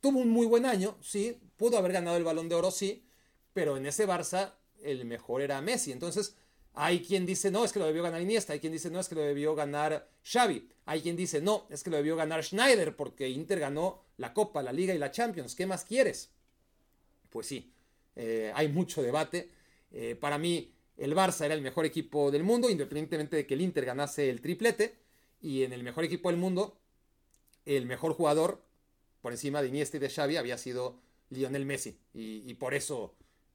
[0.00, 3.04] tuvo un muy buen año, sí, pudo haber ganado el balón de oro, sí,
[3.52, 5.92] pero en ese Barça el mejor era Messi.
[5.92, 6.36] Entonces,
[6.74, 8.52] hay quien dice, no, es que lo debió ganar Iniesta.
[8.52, 10.68] Hay quien dice, no, es que lo debió ganar Xavi.
[10.86, 14.62] Hay quien dice, no, es que lo debió ganar Schneider porque Inter ganó la Copa,
[14.62, 15.54] la Liga y la Champions.
[15.54, 16.30] ¿Qué más quieres?
[17.28, 17.72] Pues sí,
[18.16, 19.50] eh, hay mucho debate.
[19.92, 23.62] Eh, para mí, el Barça era el mejor equipo del mundo, independientemente de que el
[23.62, 24.94] Inter ganase el triplete.
[25.42, 26.78] Y en el mejor equipo del mundo,
[27.64, 28.62] el mejor jugador,
[29.22, 31.98] por encima de Iniesta y de Xavi, había sido Lionel Messi.
[32.12, 33.14] Y, por eso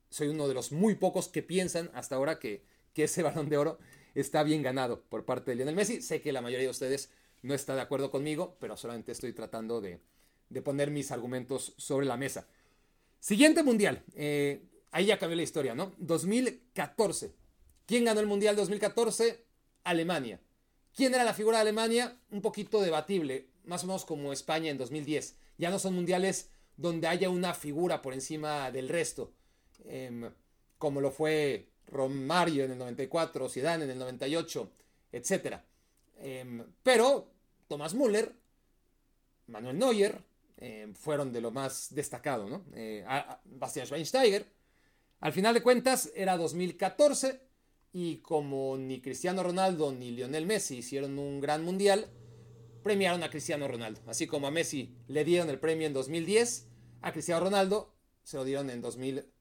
[0.09, 2.63] soy uno de los muy pocos que piensan hasta ahora que,
[2.95, 3.77] que ese balón de oro
[4.15, 6.01] está bien ganado por parte de Lionel Messi.
[6.01, 7.11] Sé que la mayoría de ustedes
[7.43, 9.99] no está de acuerdo conmigo, pero solamente estoy tratando de,
[10.63, 12.47] poner mis argumentos sobre la mesa.
[13.19, 14.03] Siguiente mundial.
[14.15, 15.93] Eh, ahí ya cambió la historia, ¿no?
[15.97, 17.33] 2014.
[17.85, 19.43] ¿Quién ganó el mundial 2014?
[19.83, 20.39] Alemania.
[20.95, 22.17] ¿Quién era la figura de Alemania?
[22.31, 25.35] Un poquito debatible, más o menos como España en 2010.
[25.57, 29.33] Ya no son mundiales donde haya una figura por encima del resto,
[29.83, 30.31] em,
[30.77, 34.71] como lo fue Romario en el 94, Zidane en el 98,
[35.11, 35.57] etc.
[36.17, 37.31] Em, pero
[37.67, 38.33] Thomas Müller,
[39.47, 40.21] Manuel Neuer,
[40.57, 42.65] em, fueron de lo más destacado, ¿no?
[42.73, 43.05] Eh,
[43.45, 44.45] Bastian Schweinsteiger.
[45.19, 47.41] Al final de cuentas, era 2014
[47.93, 52.07] y como ni Cristiano Ronaldo ni Lionel Messi hicieron un gran mundial,
[52.83, 54.01] premiaron a Cristiano Ronaldo.
[54.07, 56.67] Así como a Messi le dieron el premio en 2010,
[57.01, 57.93] a Cristiano Ronaldo
[58.23, 59.34] se lo dieron en 2014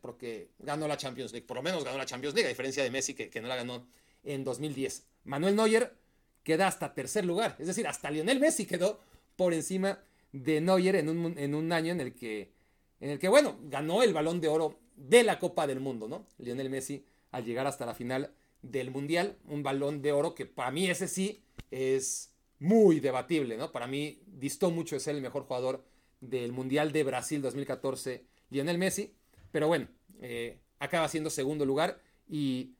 [0.00, 1.46] porque ganó la Champions League.
[1.46, 3.86] Por lo menos ganó la Champions League, a diferencia de Messi que, no la ganó
[4.24, 5.06] en 2010.
[5.24, 5.94] Manuel Neuer
[6.42, 7.56] queda hasta tercer lugar.
[7.58, 9.00] Es decir, hasta Lionel Messi quedó
[9.36, 10.00] por encima
[10.32, 12.52] de Neuer en un, en un año en el que,
[13.00, 16.26] en el que, bueno, ganó el balón de oro de la Copa del Mundo, ¿no?
[16.38, 19.36] Lionel Messi al llegar hasta la final del Mundial.
[19.46, 23.72] Un balón de oro que para mí ese sí es muy debatible, ¿no?
[23.72, 25.84] Para mí distó mucho de ser el mejor jugador
[26.20, 29.14] del Mundial de Brasil 2014, Lionel Messi.
[29.56, 29.88] Pero bueno,
[30.20, 32.74] eh, acaba siendo segundo lugar y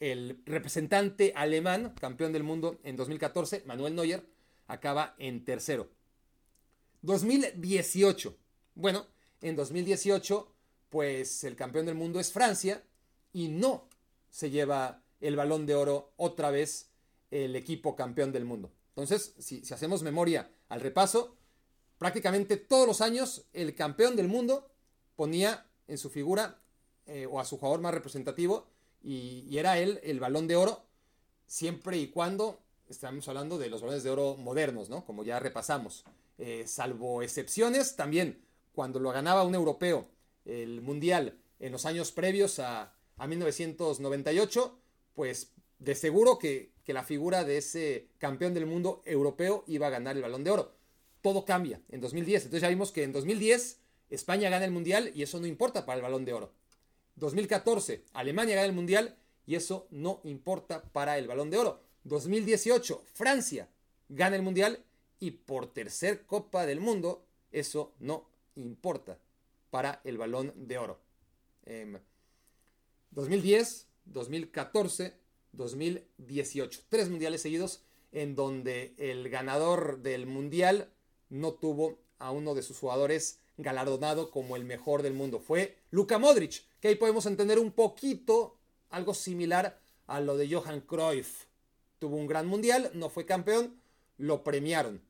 [0.00, 4.26] el representante alemán, campeón del mundo en 2014, Manuel Neuer,
[4.66, 5.88] acaba en tercero.
[7.00, 8.36] 2018.
[8.74, 9.06] Bueno,
[9.40, 10.54] en 2018,
[10.90, 12.84] pues el campeón del mundo es Francia
[13.32, 13.88] y no
[14.28, 16.90] se lleva el balón de oro otra vez
[17.30, 18.70] el equipo campeón del mundo.
[18.90, 21.38] Entonces, si, hacemos memoria al repaso,
[21.96, 24.70] prácticamente todos los años el campeón del mundo
[25.16, 26.58] ponía en su figura
[27.06, 28.66] eh, o a su jugador más representativo
[29.02, 30.84] y, era él el balón de oro,
[31.46, 35.04] siempre y cuando estamos hablando de los balones de oro modernos, ¿no?
[35.04, 36.04] Como ya repasamos.
[36.38, 40.08] Eh, salvo excepciones, también cuando lo ganaba un europeo
[40.44, 44.78] el mundial en los años previos a, a 1998,
[45.14, 50.16] pues de seguro que, la figura de ese campeón del mundo europeo iba a ganar
[50.16, 50.74] el balón de oro.
[51.22, 52.46] Todo cambia en 2010.
[52.46, 53.78] Entonces ya vimos que en 2010
[54.10, 56.52] España gana el mundial y eso no importa para el balón de oro.
[57.16, 61.80] 2014 Alemania gana el mundial y eso no importa para el balón de oro.
[62.04, 63.68] 2018 Francia
[64.08, 64.84] gana el mundial
[65.18, 69.18] y por tercer Copa del Mundo eso no importa
[69.70, 71.00] para el balón de oro.
[73.10, 75.14] 2010, 2014,
[75.52, 76.80] 2018.
[76.88, 80.90] Tres mundiales seguidos en donde el ganador del mundial
[81.28, 85.40] no tuvo a uno de sus jugadores galardonado como el mejor del mundo.
[85.40, 88.56] Fue Luka Modric, que ahí podemos entender un poquito
[88.90, 91.46] algo similar a lo de Johan Cruyff.
[91.98, 93.80] Tuvo un gran mundial, no fue campeón,
[94.16, 95.02] lo premiaron.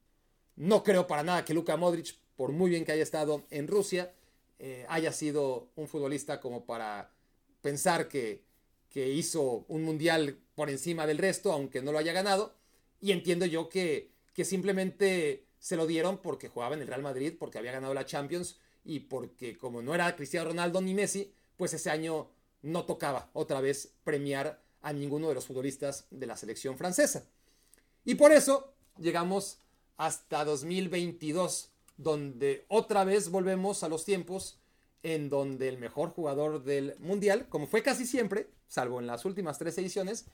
[0.57, 4.13] No creo para nada que Luka Modric, por muy bien que haya estado en Rusia,
[4.59, 7.11] eh, haya sido un futbolista como para
[7.63, 8.49] pensar que,
[8.93, 12.55] hizo un mundial por encima del resto, aunque no lo haya ganado.
[13.01, 17.35] Y entiendo yo que, que simplemente se lo dieron porque jugaba en el Real Madrid,
[17.39, 21.75] porque había ganado la Champions y porque como no era Cristiano Ronaldo ni Messi, pues
[21.75, 22.29] ese año
[22.63, 27.25] no tocaba otra vez premiar a ninguno de los futbolistas de la selección francesa.
[28.05, 29.59] Y por eso llegamos
[29.99, 34.59] hasta 2022, donde otra vez volvemos a los tiempos
[35.03, 39.59] en donde el mejor jugador del mundial, como fue casi siempre, salvo en las últimas
[39.59, 40.27] tres ediciones,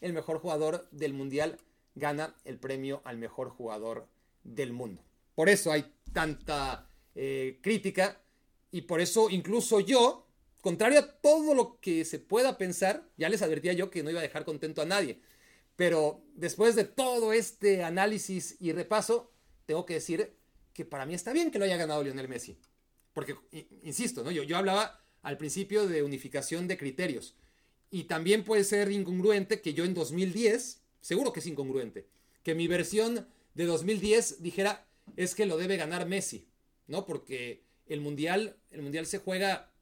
[0.00, 1.58] el mejor jugador del mundial
[1.94, 4.08] gana el premio al mejor jugador
[4.44, 5.02] del mundo.
[5.34, 8.20] Por eso hay tanta eh, crítica
[8.70, 10.26] y por eso incluso yo,
[10.60, 14.20] contrario a todo lo que se pueda pensar, ya les advertía yo que no iba
[14.20, 15.20] a dejar contento a nadie.
[15.76, 19.32] Pero después de todo este análisis y repaso,
[19.66, 20.34] tengo que decir
[20.72, 22.58] que para mí está bien que lo haya ganado Lionel Messi.
[23.12, 23.36] Porque,
[23.82, 24.30] insisto, ¿no?
[24.30, 27.36] yo, yo hablaba al principio de unificación de criterios.
[27.90, 32.06] Y también puede ser incongruente que yo en 2010, seguro que es incongruente,
[32.42, 34.86] que mi versión de 2010 dijera
[35.16, 36.48] es que lo debe ganar Messi,
[36.86, 37.06] ¿no?
[37.06, 39.72] Porque el mundial, el mundial se juega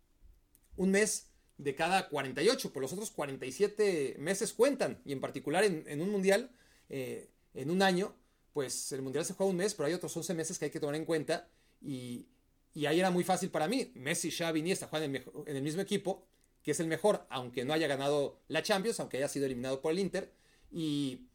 [0.77, 5.01] un mes de cada 48, por los otros 47 meses cuentan.
[5.05, 6.51] Y en particular en, un mundial,
[6.89, 8.17] eh, en un año,
[8.53, 10.81] pues el mundial se juega un mes, pero hay otros 11 meses que hay que
[10.81, 11.49] tomar en cuenta.
[11.81, 12.27] Y,
[12.73, 13.93] y ahí era muy fácil para mí.
[13.95, 16.27] Messi, Xavi, Iniesta juegan en, en el mismo equipo,
[16.63, 19.93] que es el mejor, aunque no haya ganado la Champions, aunque haya sido eliminado por
[19.93, 20.33] el Inter.
[20.73, 21.27] Y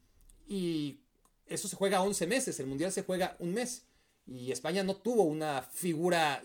[1.47, 3.86] eso se juega 11 meses, el Mundial se juega un mes.
[4.27, 6.41] Y España no tuvo una figura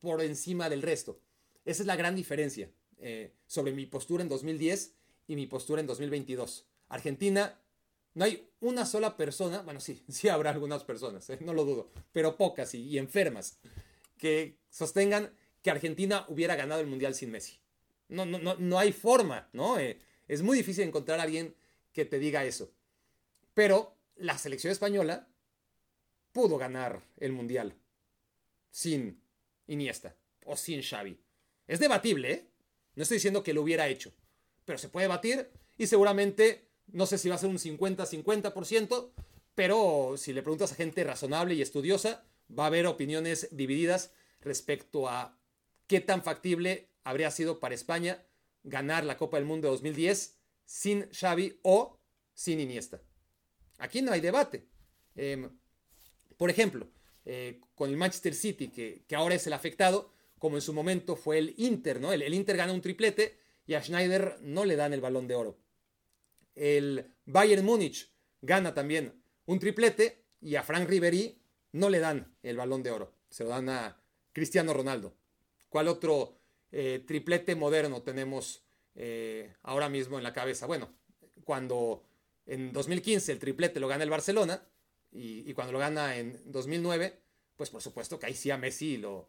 [0.00, 1.18] por encima del resto.
[1.64, 4.94] Esa es la gran diferencia eh, sobre mi postura en 2010
[5.28, 6.66] y mi postura en 2022.
[6.88, 7.58] Argentina,
[8.14, 11.90] no hay una sola persona, bueno, sí, sí habrá algunas personas, eh, no lo dudo,
[12.12, 13.58] pero pocas y, enfermas,
[14.18, 17.58] que sostengan que Argentina hubiera ganado el Mundial sin Messi.
[18.08, 19.78] No, no, no, no hay forma, ¿no?
[19.78, 21.54] Eh, es muy difícil encontrar a alguien
[21.92, 22.70] que te diga eso.
[23.54, 25.28] Pero la selección española
[26.32, 27.74] pudo ganar el Mundial
[28.70, 29.20] sin
[29.66, 31.18] Iniesta o sin Xavi.
[31.66, 32.48] Es debatible, ¿eh?
[32.94, 34.12] No estoy diciendo que lo hubiera hecho,
[34.64, 39.10] pero se puede batir y seguramente, no sé si va a ser un 50-50%,
[39.56, 42.24] pero si le preguntas a gente razonable y estudiosa,
[42.56, 45.36] va a haber opiniones divididas respecto a
[45.88, 48.24] qué tan factible habría sido para España
[48.62, 51.98] ganar la Copa del Mundo de 2010 sin Xavi o
[52.34, 53.00] sin Iniesta.
[53.82, 54.64] Aquí no hay debate.
[55.16, 55.50] Em,
[56.36, 56.88] por ejemplo,
[57.24, 61.38] eh, con el Manchester City, que, ahora es el afectado, como en su momento fue
[61.38, 62.12] el Inter, ¿no?
[62.12, 65.58] El, Inter gana un triplete y a Schneider no le dan el balón de oro.
[66.54, 71.42] El Bayern Múnich gana también un triplete y a Frank Ribery
[71.72, 73.12] no le dan el balón de oro.
[73.30, 74.00] Se lo dan a
[74.32, 75.16] Cristiano Ronaldo.
[75.68, 76.38] ¿Cuál otro
[76.70, 78.64] eh, triplete moderno tenemos
[78.94, 80.66] eh, ahora mismo en la cabeza?
[80.66, 80.94] Bueno,
[81.42, 82.04] cuando
[82.46, 84.62] en 2015 el triplete lo gana el Barcelona,
[85.12, 87.20] y, cuando lo gana en 2009,
[87.56, 89.28] pues por supuesto que ahí sí a Messi lo,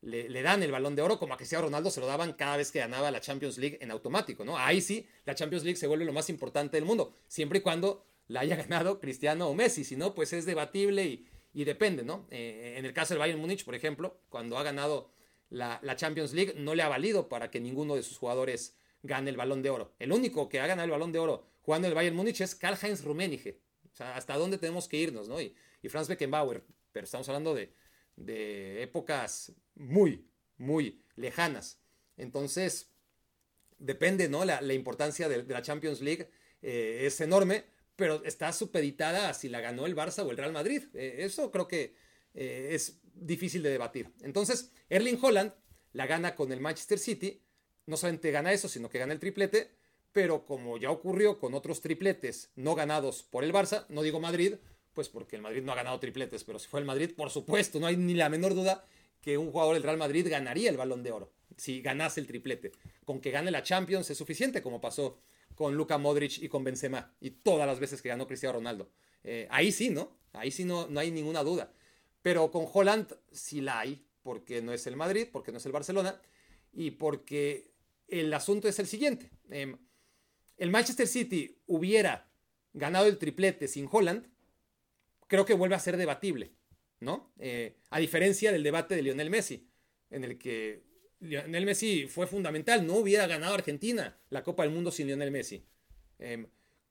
[0.00, 2.72] le, dan el balón de oro, como a Cristiano Ronaldo se lo daban cada vez
[2.72, 4.56] que ganaba la Champions League en automático, ¿no?
[4.56, 8.06] Ahí sí, la Champions League se vuelve lo más importante del mundo, siempre y cuando
[8.26, 12.26] la haya ganado Cristiano o Messi, si no, pues es debatible y, depende, ¿no?
[12.30, 15.10] Eh, en el caso del Bayern Múnich, por ejemplo, cuando ha ganado
[15.50, 19.28] la, la, Champions League, no le ha valido para que ninguno de sus jugadores gane
[19.30, 19.92] el balón de oro.
[19.98, 22.54] El único que ha ganado el balón de oro jugando en el Bayern Múnich es
[22.54, 23.60] Karl-Heinz Rummenigge,
[23.92, 25.38] sea, hasta dónde tenemos que irnos, ¿no?
[25.38, 25.54] Y,
[25.90, 30.26] Franz Beckenbauer, pero estamos hablando de, épocas muy,
[30.56, 31.78] muy lejanas.
[32.16, 32.90] Entonces,
[33.76, 34.46] depende, ¿no?
[34.46, 36.30] La, importancia de, la Champions League
[36.62, 40.52] eh, es enorme, pero está supeditada a si la ganó el Barça o el Real
[40.52, 40.84] Madrid.
[40.94, 41.94] Eh, eso creo que
[42.32, 44.10] eh, es difícil de debatir.
[44.22, 45.52] Entonces, Erling Holland
[45.92, 47.42] la gana con el Manchester City.
[47.84, 49.77] No solamente gana eso, sino que gana el triplete
[50.12, 54.54] pero como ya ocurrió con otros tripletes no ganados por el Barça, no digo Madrid,
[54.94, 57.78] pues porque el Madrid no ha ganado tripletes, pero si fue el Madrid, por supuesto,
[57.78, 58.84] no hay ni la menor duda
[59.20, 62.72] que un jugador del Real Madrid ganaría el balón de oro si ganase el triplete.
[63.04, 65.18] Con que gane la Champions es suficiente, como pasó
[65.54, 68.88] con Luka Modric y con Benzema, y todas las veces que ganó Cristiano Ronaldo.
[69.24, 70.16] Eh, ahí sí, ¿no?
[70.32, 71.72] Ahí sí no, no hay ninguna duda.
[72.22, 75.72] Pero con Holland sí la hay, porque no es el Madrid, porque no es el
[75.72, 76.20] Barcelona,
[76.72, 77.72] y porque
[78.06, 79.30] el asunto es el siguiente.
[79.50, 79.76] Em,
[80.58, 82.28] el Manchester City hubiera
[82.72, 84.26] ganado el triplete sin Holland,
[85.26, 86.52] creo que vuelve a ser debatible,
[87.00, 87.32] ¿no?
[87.38, 89.68] Eh, a diferencia del debate de Lionel Messi,
[90.10, 90.82] en el que
[91.20, 95.64] Lionel Messi fue fundamental, no hubiera ganado Argentina la Copa del Mundo sin Lionel Messi.
[96.18, 96.48] Em,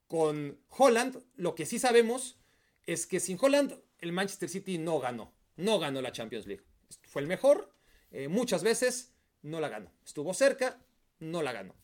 [0.07, 2.39] con Holland, lo que sí sabemos
[2.85, 6.63] es que sin Holland el Manchester City no ganó, no ganó la Champions League.
[7.03, 7.73] Fue el mejor,
[8.11, 9.91] eh, muchas veces no la ganó.
[10.05, 10.79] Estuvo cerca,
[11.19, 11.75] no la ganó.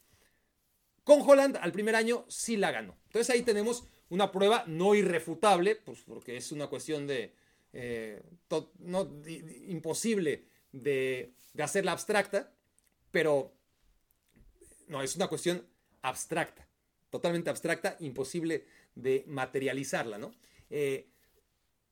[1.04, 2.98] Con Holland al primer año sí la ganó.
[3.08, 7.34] Entonces ahí tenemos una prueba no irrefutable, pues porque es una cuestión de
[7.74, 8.22] eh,
[8.80, 9.12] no,
[9.68, 12.54] imposible de, hacerla abstracta,
[13.12, 13.54] pero
[14.88, 15.66] no, es una cuestión
[16.04, 16.68] abstracta,
[17.10, 20.34] totalmente abstracta, imposible de materializarla, ¿no?
[20.70, 21.08] Eh,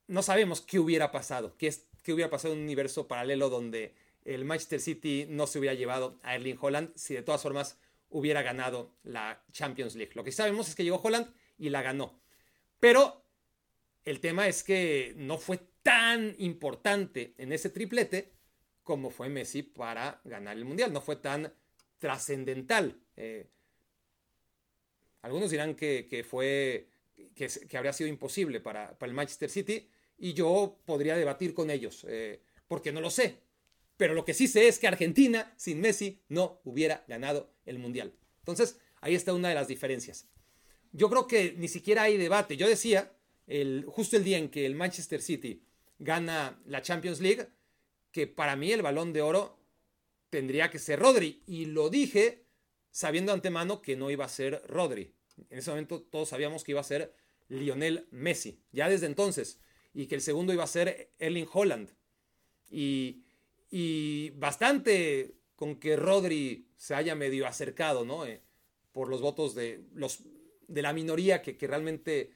[0.07, 3.95] no sabemos qué hubiera pasado, qué, es, qué hubiera pasado en un universo paralelo donde
[4.25, 7.77] el Manchester City no se hubiera llevado a Erling Holland, si de todas formas
[8.11, 10.11] hubiera ganado la Champions League.
[10.15, 12.21] Lo que sabemos es que llegó Holland y la ganó.
[12.79, 13.25] Pero
[14.05, 18.33] el tema es que no fue tan importante en ese triplete
[18.83, 20.91] como fue Messi para ganar el Mundial.
[20.91, 21.53] No fue tan
[21.99, 22.99] trascendental.
[23.15, 23.47] Eh,
[25.21, 26.89] algunos dirán que, fue
[27.35, 32.41] que, habría sido imposible para, el Manchester City y yo podría debatir con ellos, eh,
[32.67, 33.37] porque no lo sé.
[33.97, 38.13] Pero lo que sí sé es que Argentina sin Messi no hubiera ganado el Mundial.
[38.39, 40.27] Entonces, ahí está una de las diferencias.
[40.91, 42.57] Yo creo que ni siquiera hay debate.
[42.57, 43.11] Yo decía,
[43.47, 45.63] el, justo el día en que el Manchester City
[45.99, 47.47] gana la Champions League,
[48.11, 49.57] que para mí el balón de oro
[50.29, 51.43] tendría que ser Rodri.
[51.45, 52.45] Y lo dije
[52.91, 55.13] sabiendo antemano que no iba a ser Rodri.
[55.49, 57.13] En ese momento todos sabíamos que iba a ser
[57.47, 59.59] Lionel Messi, ya desde entonces.
[59.93, 61.89] Y que el segundo iba a ser Erling Holland.
[62.69, 63.23] Y
[63.71, 68.25] y bastante con que Rodri se haya medio acercado, ¿no?
[68.25, 68.41] Eh,
[68.91, 70.23] por los votos de, los,
[70.67, 72.31] de la minoría que, realmente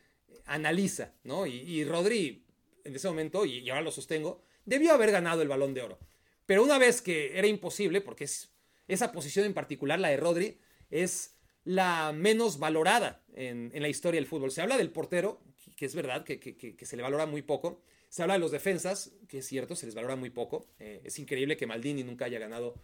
[0.46, 1.48] analiza, ¿no?
[1.48, 2.46] Y, Rodri,
[2.84, 5.98] en ese momento, y, ahora lo sostengo, debió haber ganado el balón de oro.
[6.46, 8.52] Pero una vez que era imposible, porque es,
[8.88, 10.60] esa posición en particular, la de Rodri,
[10.92, 11.34] es
[11.64, 14.52] la menos valorada en, la historia del fútbol.
[14.52, 15.42] Se habla del portero,
[15.76, 17.82] que es verdad, que, se le valora muy poco.
[18.08, 20.68] Se habla de los defensas, que es cierto, se les valora muy poco.
[20.78, 22.76] Eh, es increíble que Maldini nunca haya ganado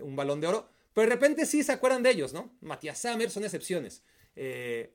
[0.00, 0.68] un balón de oro.
[0.92, 2.56] Pero de repente sí se acuerdan de ellos, ¿no?
[2.60, 4.02] Matías Sammer son excepciones.
[4.36, 4.94] Eh,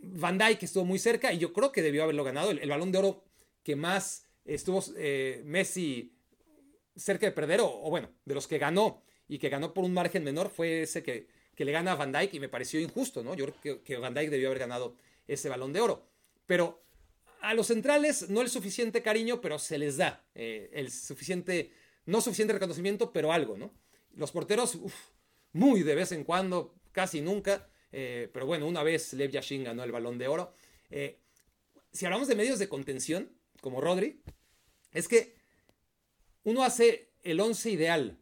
[0.00, 2.50] Van Dijk estuvo muy cerca y yo creo que debió haberlo ganado.
[2.50, 3.24] El, balón de oro
[3.62, 4.82] que más estuvo
[5.44, 6.18] Messi
[6.98, 10.24] cerca de perder, o, bueno, de los que ganó y que ganó por un margen
[10.24, 13.34] menor, fue ese que, que le gana a Van Dyke y me pareció injusto, ¿no?
[13.34, 14.96] Yo creo que, Van Dyke debió haber ganado
[15.26, 16.06] ese balón de oro.
[16.46, 16.82] Pero
[17.40, 21.72] a los centrales no el suficiente cariño, pero se les da eh, el suficiente,
[22.06, 23.72] no suficiente reconocimiento, pero algo, ¿no?
[24.18, 24.76] Los porteros,
[25.52, 29.84] muy de vez en cuando, casi nunca, eh, pero bueno, una vez Lev Yashin ganó
[29.84, 30.52] el balón de oro.
[30.90, 31.20] Eh,
[31.92, 34.20] si hablamos de medios de contención, como Rodri,
[34.92, 35.36] es que
[36.42, 38.18] uno hace el once ideal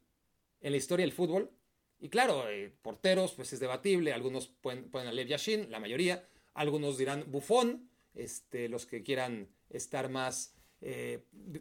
[0.61, 1.51] en la historia del fútbol.
[1.99, 4.13] Y claro, eh, porteros, pues es debatible.
[4.13, 6.29] Algunos pueden, pueden a Lev Yashin, la mayoría.
[6.53, 10.53] Algunos dirán Buffon, este, los que quieran estar más,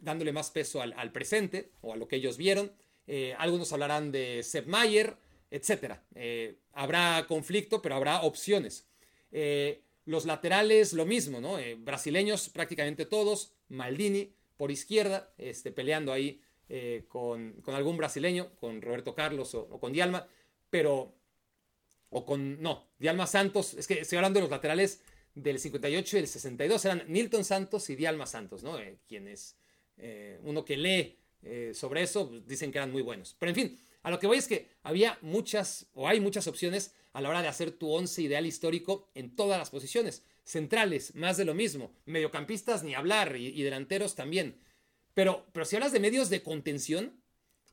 [0.02, 2.70] dándole más peso al, presente o a lo que ellos vieron.
[3.06, 5.16] Eh, algunos hablarán de Sepp Mayer,
[5.50, 5.94] etc.
[6.72, 8.86] habrá conflicto, pero habrá opciones.
[10.04, 11.56] los laterales, lo mismo, ¿no?
[11.78, 13.52] brasileños, prácticamente todos.
[13.68, 19.92] Maldini por izquierda, este, peleando ahí eh, con, algún brasileño, con Roberto Carlos o, con
[19.92, 20.26] Dialma,
[20.70, 21.14] pero,
[22.10, 25.02] o con, no, Dialma Santos, es que estoy hablando de los laterales
[25.34, 28.78] del 58 y del 62, eran Nilton Santos y Dialma Santos, ¿no?
[28.78, 28.98] Eh,
[29.98, 31.18] eh, uno que lee
[31.74, 33.36] sobre eso, pues, dicen que eran muy buenos.
[33.38, 36.94] Pero en fin, a lo que voy es que había muchas, o hay muchas opciones
[37.12, 40.22] a la hora de hacer tu once ideal histórico en todas las posiciones.
[40.44, 41.92] Centrales, más de lo mismo.
[42.04, 44.60] Mediocampistas, ni hablar, y delanteros también.
[45.16, 47.18] Pero, pero si hablas de medios de contención,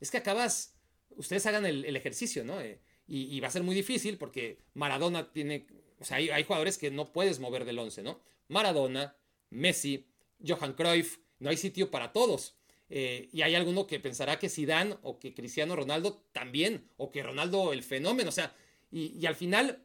[0.00, 0.78] es que acabas,
[1.10, 2.58] ustedes hagan el, ejercicio, ¿no?
[2.62, 5.66] Eh, y, va a ser muy difícil porque Maradona tiene,
[5.98, 8.18] o sea, hay, jugadores que no puedes mover del 11, ¿no?
[8.48, 9.14] Maradona,
[9.50, 10.06] Messi,
[10.46, 12.56] Johan Cruyff, no hay sitio para todos.
[12.90, 17.22] Eh, y hay alguno que pensará que Zidane o que Cristiano Ronaldo también, o que
[17.22, 18.54] Ronaldo el fenómeno, o sea,
[18.90, 19.84] y, y al final,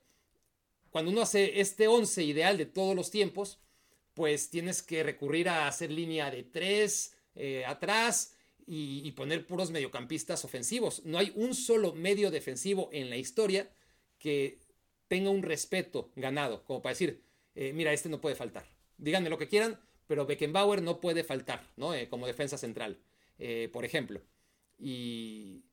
[0.90, 3.60] cuando uno hace este 11 ideal de todos los tiempos,
[4.14, 8.36] pues tienes que recurrir a hacer línea de tres, eh, atrás
[8.68, 11.04] y, poner puros mediocampistas ofensivos.
[11.06, 13.72] No hay un solo medio defensivo en la historia
[14.20, 14.60] que
[15.08, 17.24] tenga un respeto ganado, como para decir,
[17.56, 18.66] eh, mira, este no puede faltar.
[18.98, 19.80] Díganme lo que quieran,
[20.10, 21.94] pero Beckenbauer no puede faltar, ¿no?
[21.94, 23.00] Eh, como defensa central,
[23.72, 24.22] por ejemplo.
[24.78, 25.64] Y,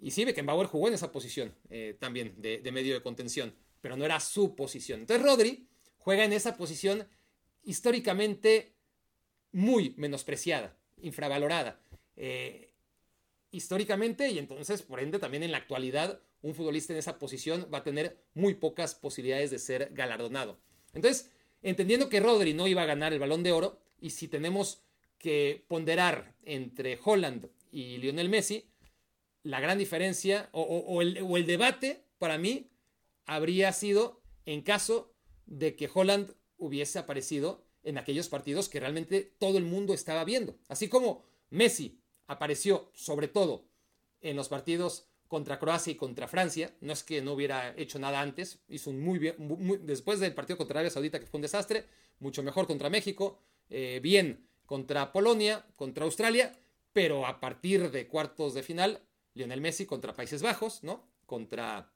[0.00, 1.54] y sí, Beckenbauer jugó en esa posición
[1.98, 5.00] también de, medio de contención, pero no era su posición.
[5.00, 7.06] Entonces Rodri juega en esa posición
[7.62, 8.74] históricamente
[9.52, 11.80] muy menospreciada, infravalorada.
[12.16, 12.70] Eh,
[13.50, 17.78] históricamente y entonces, por ende, también en la actualidad, un futbolista en esa posición va
[17.78, 20.58] a tener muy pocas posibilidades de ser galardonado.
[20.94, 21.30] Entonces,
[21.62, 24.82] entendiendo que Rodri no iba a ganar el balón de oro, y si tenemos
[25.18, 28.68] que ponderar entre Holland y Lionel Messi,
[29.44, 32.70] la gran diferencia o, el, o el debate para mí
[33.26, 35.14] habría sido en caso
[35.46, 40.56] de que Holland hubiese aparecido en aquellos partidos que realmente todo el mundo estaba viendo.
[40.68, 43.66] Así como Messi apareció sobre todo
[44.20, 48.20] en los partidos contra Croacia y contra Francia, no es que no hubiera hecho nada
[48.20, 49.34] antes, hizo un muy bien,
[49.80, 51.86] después del partido contra Arabia Saudita que fue un desastre,
[52.18, 53.38] mucho mejor contra México,
[53.70, 56.52] eh, bien contra Polonia, contra Australia,
[56.92, 59.00] pero a partir de cuartos de final,
[59.32, 61.08] Lionel Messi contra Países Bajos, ¿no?
[61.24, 61.90] Contra,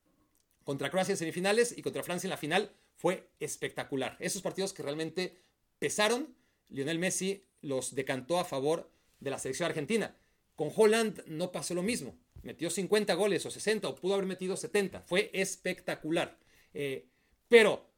[0.64, 4.16] contra Croacia en semifinales y contra Francia en la final, fue espectacular.
[4.18, 5.36] Esos partidos que realmente
[5.78, 6.34] pesaron,
[6.70, 10.16] Lionel Messi los decantó a favor de la selección argentina.
[10.54, 12.16] Con Holland no pasó lo mismo.
[12.46, 15.02] Metió 50 goles o 60 o pudo haber metido 70.
[15.02, 16.38] Fue espectacular.
[16.72, 17.08] Eh,
[17.48, 17.90] pero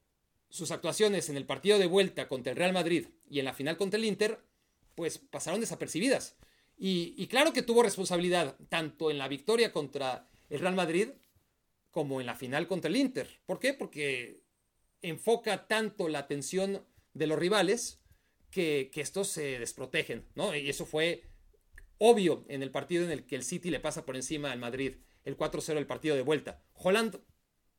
[0.49, 3.77] sus actuaciones en el partido de vuelta contra el Real Madrid y en la final
[3.77, 4.41] contra el Inter,
[4.95, 6.37] pues pasaron desapercibidas.
[6.81, 11.09] Y, claro que tuvo responsabilidad tanto en la victoria contra el Real Madrid
[11.91, 13.41] como en la final contra el Inter.
[13.45, 13.75] ¿Por qué?
[13.75, 14.45] Porque
[15.03, 18.01] enfoca tanto la atención de los rivales
[18.51, 20.55] que, estos se desprotegen, ¿no?
[20.55, 21.25] Y eso fue
[21.99, 24.97] obvio en el partido en el que el City le pasa por encima al Madrid,
[25.25, 26.63] el 4-0 del partido de vuelta.
[26.75, 27.21] Holland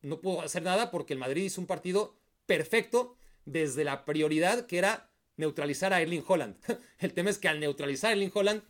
[0.02, 3.16] no pudo hacer nada porque el Madrid hizo un partido perfecto
[3.46, 6.58] desde la prioridad que era neutralizar a Erling Holland.
[7.00, 8.64] El tema es que al neutralizar a Erling Holland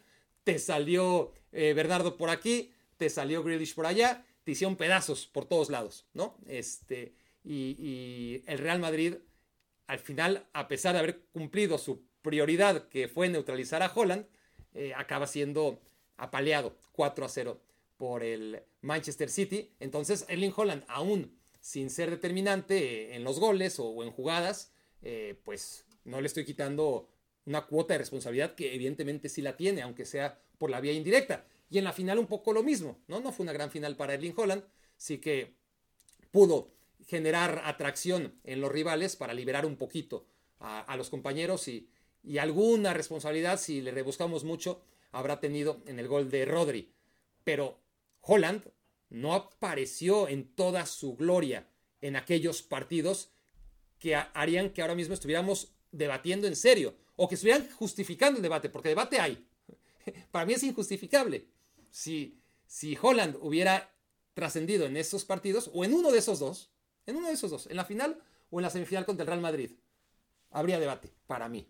[0.44, 5.46] te salió eh, Bernardo por aquí, te salió Grealish por allá, te hicieron pedazos por
[5.46, 6.38] todos lados, ¿no?
[6.46, 9.16] Este, y, y el Real Madrid
[9.88, 14.28] al final, a pesar de haber cumplido su prioridad, que fue neutralizar a Holland,
[14.74, 15.80] eh, acaba siendo
[16.18, 17.62] apaleado 4 a 0
[17.98, 19.72] por el Manchester City.
[19.80, 25.86] Entonces, Erling Holland, aún sin ser determinante en los goles o, en jugadas, eh, pues
[26.06, 27.10] no le estoy quitando
[27.46, 31.46] una cuota de responsabilidad que evidentemente sí la tiene, aunque sea por la vía indirecta.
[31.70, 33.20] Y en la final un poco lo mismo, ¿no?
[33.20, 34.64] No fue una gran final para Erling Holland,
[34.98, 35.54] sí que
[36.32, 36.72] pudo
[37.08, 40.26] generar atracción en los rivales para liberar un poquito
[40.60, 41.88] a, los compañeros y,
[42.24, 46.92] y, alguna responsabilidad, si le rebuscamos mucho, habrá tenido en el gol de Rodri.
[47.44, 47.80] Pero
[48.22, 48.64] Holland
[49.10, 51.68] no apareció en toda su gloria
[52.02, 53.32] en aquellos partidos
[53.98, 58.70] que harían que ahora mismo estuviéramos debatiendo en serio o que estuvieran justificando el debate,
[58.70, 59.46] porque debate hay.
[60.32, 61.48] Para mí es injustificable.
[61.92, 63.92] Si, si Holland hubiera
[64.34, 66.72] trascendido en esos partidos, o en uno de esos dos,
[67.06, 69.42] en uno de esos dos, en la final o en la semifinal contra el Real
[69.42, 69.72] Madrid,
[70.52, 71.68] habría debate, para mí.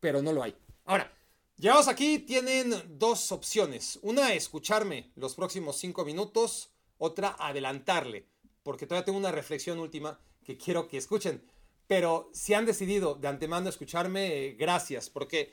[0.00, 0.54] Pero no lo hay.
[0.84, 1.12] Ahora,
[1.56, 3.98] llegados aquí, tienen dos opciones.
[4.02, 8.26] Una, escucharme los próximos cinco minutos, otra, adelantarle,
[8.62, 11.42] porque todavía tengo una reflexión última que quiero que escuchen.
[11.86, 15.52] Pero si han decidido de antemano escucharme, gracias, porque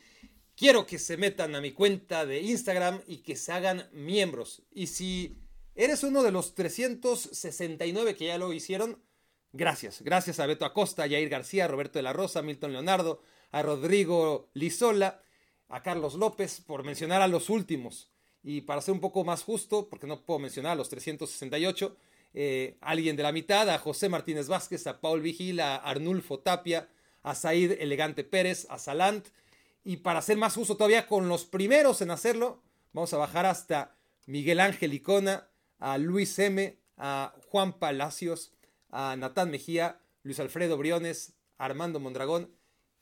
[0.55, 4.63] quiero que se metan a mi cuenta de Instagram y que se hagan miembros.
[4.71, 5.37] Y si
[5.75, 9.01] eres uno de los 369 que ya lo hicieron,
[9.53, 10.01] gracias.
[10.01, 13.21] Gracias a Beto Acosta, Jair García, Roberto de la Rosa, Milton Leonardo,
[13.51, 15.21] a Rodrigo Lizola,
[15.69, 18.11] a Carlos López, por mencionar a los últimos.
[18.43, 21.97] Y para ser un poco más justo, porque no puedo mencionar a los 368,
[22.33, 26.89] eh, alguien de la mitad, a José Martínez Vázquez, a Paul Vigil, a Arnulfo Tapia,
[27.23, 29.27] a Said Elegante Pérez, a Salant.
[29.83, 32.61] Y para hacer más uso todavía con los primeros en hacerlo,
[32.93, 35.47] vamos a bajar hasta Miguel Ángel Icona,
[35.79, 38.51] a Luis M., a Juan Palacios,
[38.89, 42.51] a Natán Mejía, Luis Alfredo Briones, Armando Mondragón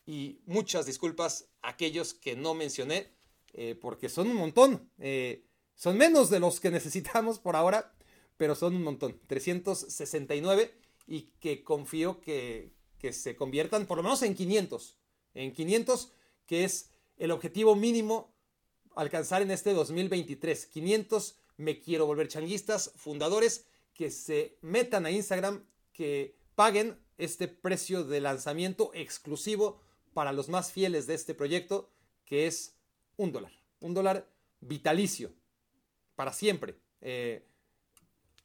[0.06, 3.14] y muchas disculpas a aquellos que no mencioné,
[3.54, 4.92] eh, porque son un montón.
[5.00, 5.46] Eh,
[5.76, 7.96] son menos de los que necesitamos por ahora,
[8.38, 10.74] pero son un montón, 369
[11.08, 14.98] y que confío que, que se conviertan por lo menos en 500,
[15.34, 16.12] en 500
[16.46, 18.34] que es el objetivo mínimo
[18.96, 25.66] alcanzar en este 2023, 500 me quiero volver changuistas, fundadores que se metan a Instagram,
[25.92, 29.82] que paguen este precio de lanzamiento exclusivo
[30.14, 31.90] para los más fieles de este proyecto,
[32.26, 32.76] que es
[33.18, 34.28] un dólar, un dólar
[34.62, 35.32] vitalicio,
[36.16, 36.76] para siempre.
[37.02, 37.46] Eh,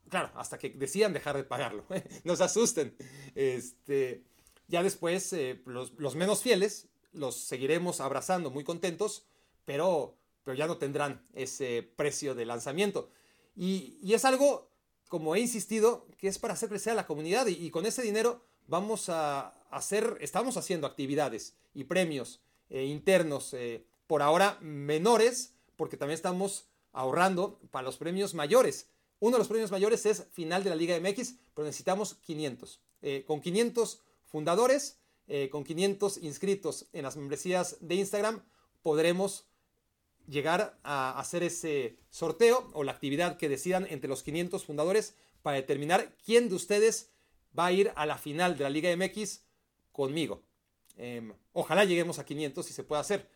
[0.09, 1.85] Claro, hasta que decidan dejar de pagarlo.
[2.25, 2.97] no se asusten.
[3.35, 4.25] Este,
[4.67, 9.27] ya después, eh, los, menos fieles los seguiremos abrazando muy contentos,
[9.65, 13.11] pero, pero ya no tendrán ese precio de lanzamiento.
[13.57, 14.71] Y, es algo,
[15.09, 18.45] como he insistido, que es para hacer crecer a la comunidad y, con ese dinero
[18.67, 22.41] vamos a hacer, estamos haciendo actividades y premios
[22.71, 28.91] eh, internos, eh, por ahora menores, porque también estamos ahorrando para los premios mayores.
[29.21, 32.81] Uno de los premios mayores es final de la Liga MX, pero necesitamos 500.
[33.03, 34.99] Eh, con 500 fundadores,
[35.51, 38.43] con 500 inscritos en las membresías de Instagram,
[38.81, 39.45] podremos
[40.27, 45.57] llegar a hacer ese sorteo o la actividad que decidan entre los 500 fundadores para
[45.57, 47.11] determinar quién de ustedes
[47.59, 49.43] va a ir a la final de la Liga MX
[49.99, 50.45] conmigo.
[50.97, 53.29] Em, ojalá lleguemos a 500 si se puede hacer.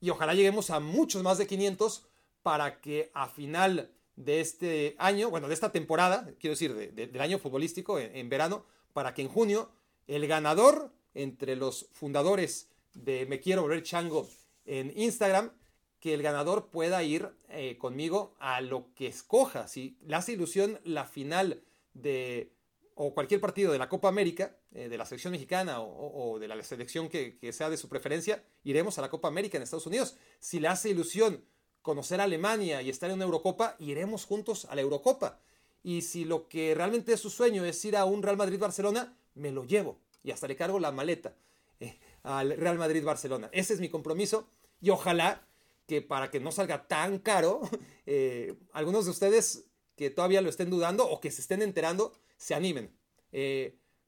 [0.00, 2.08] Y ojalá lleguemos a muchos más de 500
[2.42, 7.38] para que a final de este año, bueno, de esta temporada, quiero decir, del año
[7.38, 8.64] futbolístico en, verano,
[8.94, 9.70] para que en junio
[10.08, 14.28] el ganador entre los fundadores de Me Quiero Volver Chango
[14.64, 15.52] en Instagram,
[16.00, 19.68] que el ganador pueda ir eh, conmigo a lo que escoja.
[19.68, 21.62] Si le hace ilusión la final
[21.94, 22.56] de
[22.96, 26.62] o cualquier partido de la Copa América, eh, de la selección mexicana o, de la
[26.62, 30.16] selección que, sea de su preferencia, iremos a la Copa América en Estados Unidos.
[30.38, 31.42] Si le hace ilusión
[31.80, 35.40] conocer a Alemania y estar en una Eurocopa, iremos juntos a la Eurocopa.
[35.82, 39.50] Y si lo que realmente es su sueño es ir a un Real Madrid-Barcelona, me
[39.50, 41.34] lo llevo y hasta le cargo la maleta
[41.80, 43.48] eh, al Real Madrid-Barcelona.
[43.52, 44.50] Ese es mi compromiso
[44.82, 45.48] y ojalá
[45.86, 47.62] que para que no salga tan caro,
[48.04, 49.64] eh, algunos de ustedes
[49.96, 52.94] que todavía lo estén dudando o que se estén enterando, se animen.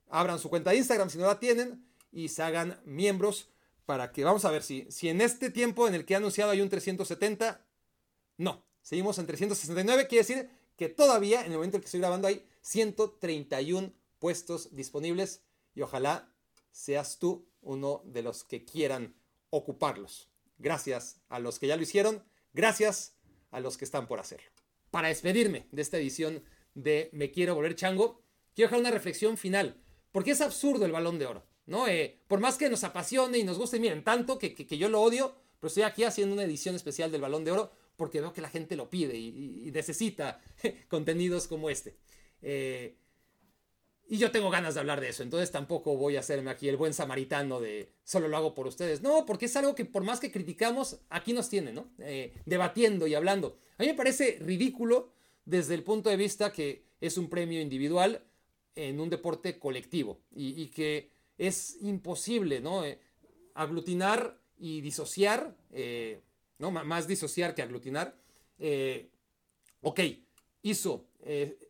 [0.09, 3.49] Abran su cuenta de Instagram si no la tienen y se hagan miembros
[3.85, 6.51] para que vamos a ver si, si en este tiempo en el que he anunciado
[6.51, 7.65] hay un 370,
[8.37, 12.27] no, seguimos en 369, quiere decir que todavía en el momento en que estoy grabando
[12.27, 15.41] hay 131 puestos disponibles
[15.73, 16.31] y ojalá
[16.71, 19.15] seas tú uno de los que quieran
[19.49, 20.29] ocuparlos.
[20.57, 23.15] Gracias a los que ya lo hicieron, gracias
[23.51, 24.49] a los que están por hacerlo.
[24.91, 26.43] Para despedirme de esta edición
[26.73, 28.21] de Me Quiero Volver Chango,
[28.53, 29.81] quiero dejar una reflexión final,
[30.11, 31.87] porque es absurdo el balón de oro, ¿no?
[31.87, 35.01] Eh, por más que nos apasione y nos guste, miren, tanto que, que yo lo
[35.01, 38.41] odio, pero estoy aquí haciendo una edición especial del balón de oro porque veo que
[38.41, 40.41] la gente lo pide y, necesita
[40.87, 41.97] contenidos como este.
[42.41, 42.95] Eh,
[44.07, 46.77] y yo tengo ganas de hablar de eso, entonces tampoco voy a hacerme aquí el
[46.77, 49.03] buen samaritano de solo lo hago por ustedes.
[49.03, 51.91] No, porque es algo que por más que criticamos, aquí nos tiene, ¿no?
[51.99, 53.59] Eh, debatiendo y hablando.
[53.77, 55.11] A mí me parece ridículo
[55.45, 58.23] desde el punto de vista que es un premio individual
[58.87, 62.85] en un deporte colectivo y, que es imposible, ¿no?
[62.85, 62.99] Eh,
[63.53, 66.21] aglutinar y disociar, eh,
[66.59, 66.71] ¿no?
[66.71, 68.15] más disociar que aglutinar.
[68.57, 69.09] Eh,
[69.81, 69.99] ok,
[70.61, 71.05] hizo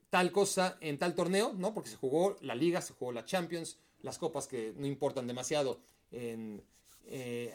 [0.10, 1.74] tal cosa en tal torneo, ¿no?
[1.74, 5.82] Porque se jugó la liga, se jugó la Champions, las copas que no importan demasiado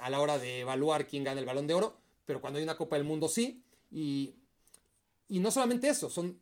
[0.00, 1.96] a la hora de evaluar quién gana el balón de oro,
[2.26, 3.62] pero cuando hay una Copa del Mundo sí.
[3.90, 4.34] Y,
[5.28, 6.40] y no solamente eso, son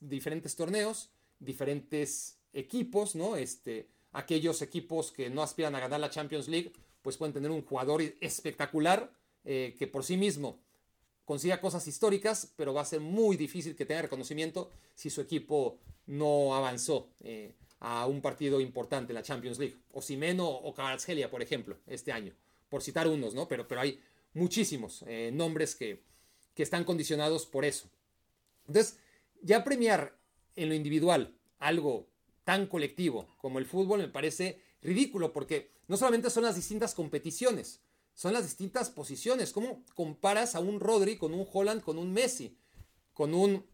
[0.00, 1.10] diferentes torneos,
[1.40, 3.36] diferentes equipos, ¿no?
[3.36, 6.72] Este, aquellos equipos que no aspiran a ganar la Champions League,
[7.02, 9.12] pues pueden tener un jugador espectacular
[9.44, 10.60] eh, que por sí mismo
[11.24, 15.78] consiga cosas históricas, pero va a ser muy difícil que tenga reconocimiento si su equipo
[16.06, 19.76] no avanzó eh, a un partido importante la Champions League.
[19.92, 22.32] O Simeno o Kvaratskhelia, por ejemplo, este año,
[22.68, 23.48] por citar unos, ¿no?
[23.48, 24.00] Pero, pero hay
[24.34, 26.02] muchísimos eh, nombres que,
[26.54, 27.88] que están condicionados por eso.
[28.66, 28.98] Entonces,
[29.40, 30.16] ya premiar
[30.54, 32.11] en lo individual algo
[32.44, 37.80] tan colectivo como el fútbol me parece ridículo porque no solamente son las distintas competiciones,
[38.14, 39.52] son las distintas posiciones.
[39.52, 42.56] ¿Cómo comparas a un Rodri con un Holland, con un Messi,
[43.12, 43.66] con un...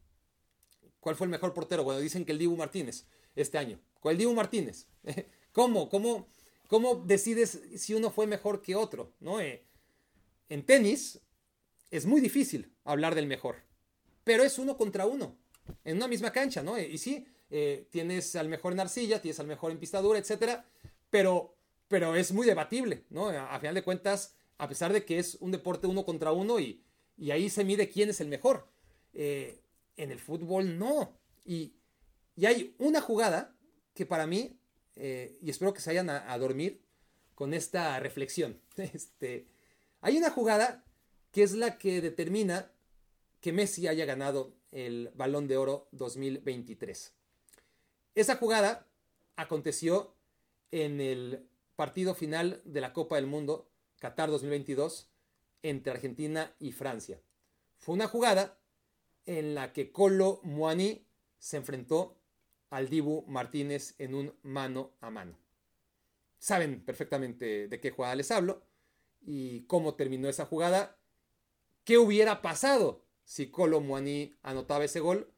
[1.01, 1.85] ¿Cuál fue el mejor portero?
[1.85, 3.81] Bueno, dicen que el Dibu Martínez este año.
[4.01, 4.87] ¿Cuál el Dibu Martínez?
[5.53, 5.89] ¿Cómo?
[5.89, 6.29] ¿Cómo?
[6.69, 9.15] ¿Cómo decides si uno fue mejor que otro?
[9.21, 9.41] ¿No?
[9.41, 9.65] Eh,
[10.51, 11.21] en tenis
[11.91, 13.57] es muy difícil hablar del mejor,
[14.23, 15.37] pero es uno contra uno,
[15.85, 16.79] en una misma cancha, ¿no?
[16.79, 20.67] Y sí, eh, tienes al mejor en arcilla, tienes al mejor en pistadura, etcétera,
[21.11, 21.55] pero,
[21.89, 23.29] pero es muy debatible, ¿no?
[23.29, 26.83] A, final de cuentas, a pesar de que es un deporte uno contra uno y,
[27.31, 28.69] ahí se mide quién es el mejor.
[29.15, 29.61] Eh,
[29.97, 31.13] en el fútbol no.
[31.45, 31.75] Y,
[32.45, 33.57] hay una jugada
[33.95, 34.57] que para mí,
[34.95, 36.81] eh, y espero que se vayan a, dormir
[37.35, 39.47] con esta reflexión, este,
[40.01, 40.85] hay una jugada
[41.33, 42.71] que es la que determina
[43.41, 47.18] que Messi haya ganado el Balón de Oro 2023.
[48.19, 48.85] Esa jugada
[49.37, 50.17] aconteció
[50.73, 55.09] en el partido final de la Copa del Mundo Qatar 2022
[55.63, 57.23] entre Argentina y Francia.
[57.77, 58.59] Fue una jugada
[59.25, 61.07] en la que Colo Muani
[61.39, 62.19] se enfrentó
[62.71, 65.39] al Dibu Martínez en un mano a mano.
[66.41, 68.65] Saben perfectamente de qué jugada les hablo
[69.21, 70.99] y cómo terminó esa jugada.
[71.85, 75.33] ¿Qué hubiera pasado si Colo Muani anotaba ese gol?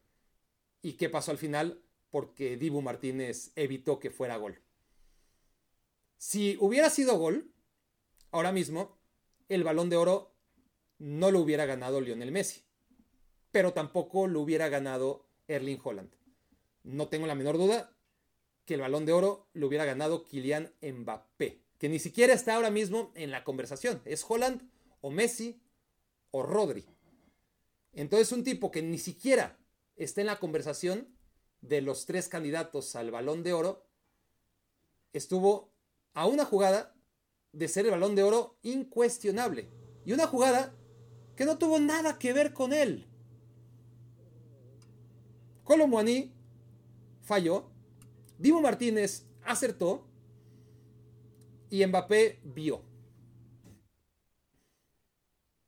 [0.81, 1.83] ¿Y qué pasó al final?
[2.11, 4.61] Porque Dibu Martínez evitó que fuera gol.
[6.17, 7.51] Si hubiera sido gol,
[8.29, 8.99] ahora mismo
[9.49, 10.35] el balón de oro
[10.99, 12.61] no lo hubiera ganado Lionel Messi,
[13.51, 16.11] pero tampoco lo hubiera ganado Erling Holland.
[16.83, 17.95] No tengo la menor duda
[18.65, 22.69] que el balón de oro lo hubiera ganado Kylian Mbappé, que ni siquiera está ahora
[22.69, 24.01] mismo en la conversación.
[24.05, 24.69] Es Holland
[25.01, 25.61] o Messi
[26.29, 26.85] o Rodri.
[27.93, 29.57] Entonces un tipo que ni siquiera
[29.95, 31.07] está en la conversación
[31.61, 33.85] de los tres candidatos al balón de oro,
[35.13, 35.71] estuvo
[36.13, 36.95] a una jugada
[37.53, 39.69] de ser el balón de oro incuestionable.
[40.05, 40.73] Y una jugada
[41.35, 43.07] que no tuvo nada que ver con él.
[45.63, 46.33] Colomboani
[47.21, 47.69] falló,
[48.37, 50.07] Divo Martínez acertó
[51.69, 52.83] y Mbappé vio.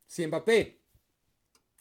[0.06, 0.82] Si Mbappé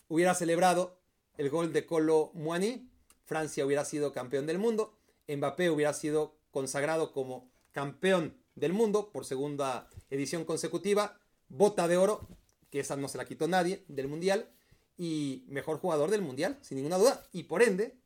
[0.07, 1.01] hubiera celebrado
[1.37, 2.92] el gol de Colo Muani,
[3.25, 4.95] Francia hubiera sido campeón del mundo,
[5.27, 11.19] Mbappé hubiera sido consagrado como campeón del mundo por segunda edición consecutiva,
[11.49, 12.27] bota de oro,
[12.69, 14.49] que esa no se la quitó nadie del mundial,
[14.97, 17.97] y mejor jugador del mundial, sin ninguna duda, y por ende,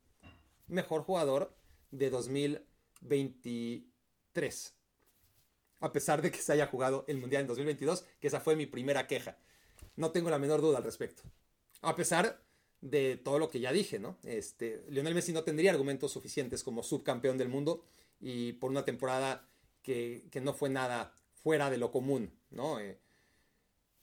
[0.66, 1.54] mejor jugador
[1.90, 4.74] de 2023.
[5.80, 8.66] A pesar de que se haya jugado el mundial en 2022, que esa fue mi
[8.66, 9.38] primera queja.
[9.96, 11.22] No tengo la menor duda al respecto.
[11.82, 12.42] A pesar
[12.80, 14.16] de todo lo que ya dije, ¿no?
[14.24, 17.84] Este, Lionel Messi no tendría argumentos suficientes como subcampeón del mundo
[18.20, 19.48] y por una temporada
[19.82, 22.78] que, no fue nada fuera de lo común, ¿no?
[22.78, 22.98] Eh,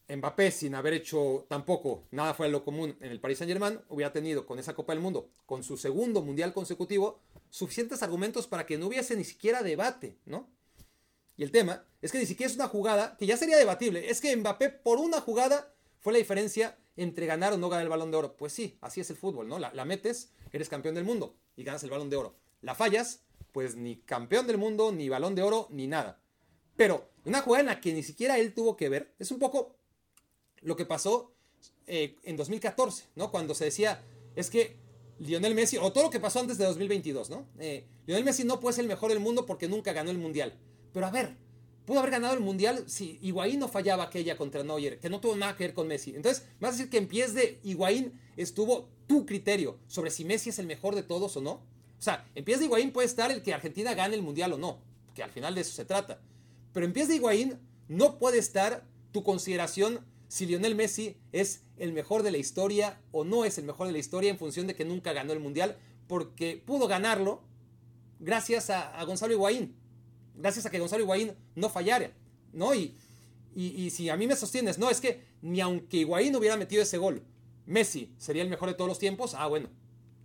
[0.08, 3.80] Mbappé, sin haber hecho tampoco nada fuera de lo común en el Paris Saint Germain,
[3.90, 7.20] hubiera tenido con esa Copa del Mundo, con su segundo mundial consecutivo,
[7.50, 10.50] suficientes argumentos para que no hubiese ni siquiera debate, ¿no?
[11.38, 14.10] Y el tema es que ni siquiera es una jugada que ya sería debatible.
[14.10, 17.90] Es que Mbappé por una jugada fue la diferencia entre ganar o no ganar el
[17.90, 18.38] balón de oro.
[18.38, 19.60] Pues sí, así es el fútbol, ¿no?
[19.60, 22.36] La, metes, eres campeón del mundo y ganas el balón de oro.
[22.62, 23.22] La fallas,
[23.52, 26.22] pues ni campeón del mundo, ni balón de oro, ni nada.
[26.76, 29.76] Pero una jugada en la que ni siquiera él tuvo que ver, es un poco
[30.62, 31.34] lo que pasó
[31.88, 33.32] eh, en 2014, ¿no?
[33.32, 34.04] Cuando se decía,
[34.36, 34.78] es que
[35.20, 37.48] Lionel Messi, o todo lo que pasó antes de 2022, ¿no?
[37.60, 40.58] Eh, Lionel Messi no puede ser el mejor del mundo porque nunca ganó el Mundial.
[40.94, 41.38] Pero a ver,
[41.86, 45.36] pudo haber ganado el Mundial si Higuaín no fallaba aquella contra Neuer, que no tuvo
[45.36, 46.16] nada que ver con Messi.
[46.16, 50.50] Entonces, vas a decir que en pies de Higuaín estuvo tu criterio sobre si Messi
[50.50, 51.52] es el mejor de todos o no.
[51.52, 54.58] O sea, en pies de Higuaín puede estar el que Argentina gane el Mundial o
[54.58, 54.80] no,
[55.14, 56.20] que al final de eso se trata.
[56.74, 61.94] Pero en pies de Higuaín no puede estar tu consideración si Lionel Messi es el
[61.94, 64.76] mejor de la historia o no es el mejor de la historia en función de
[64.76, 65.78] que nunca ganó el Mundial,
[66.08, 67.42] porque pudo ganarlo
[68.20, 69.76] gracias a, Gonzalo Higuaín,
[70.38, 72.12] gracias a que Gonzalo Higuaín no fallara,
[72.54, 72.74] ¿no?
[72.74, 72.96] Y,
[73.56, 76.98] y, si a mí me sostienes, no, es que ni aunque Higuaín hubiera metido ese
[76.98, 77.24] gol,
[77.66, 79.70] Messi sería el mejor de todos los tiempos, ah, bueno,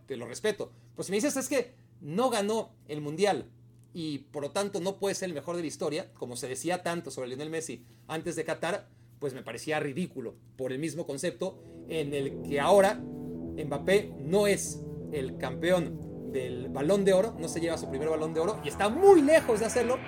[0.07, 0.73] te lo respeto.
[0.97, 3.49] Pues si me dices es que no ganó el Mundial
[3.95, 6.83] y por lo tanto no puede ser el mejor de la historia, como se decía
[6.83, 8.89] tanto sobre Lionel Messi antes de Qatar,
[9.21, 14.81] pues me parecía ridículo por el mismo concepto en el que ahora Mbappé no es
[15.13, 18.69] el campeón del balón de oro, no se lleva su primer balón de oro y
[18.69, 19.99] está muy lejos de hacerlo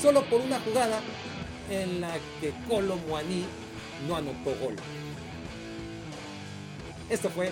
[0.00, 1.00] solo por una jugada
[1.70, 3.44] en la que Colo Muani
[4.06, 4.76] no anotó gol.
[7.08, 7.50] Esto fue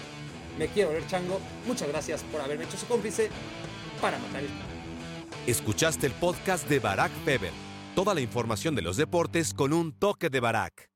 [0.58, 1.40] Me Quiero Ver Chango.
[1.66, 3.30] Muchas gracias por haberme hecho su cómplice
[4.00, 4.50] para matar el
[5.46, 7.52] Escuchaste el podcast de Barack Feber.
[7.96, 10.91] Toda la información de los deportes con un toque de Barack.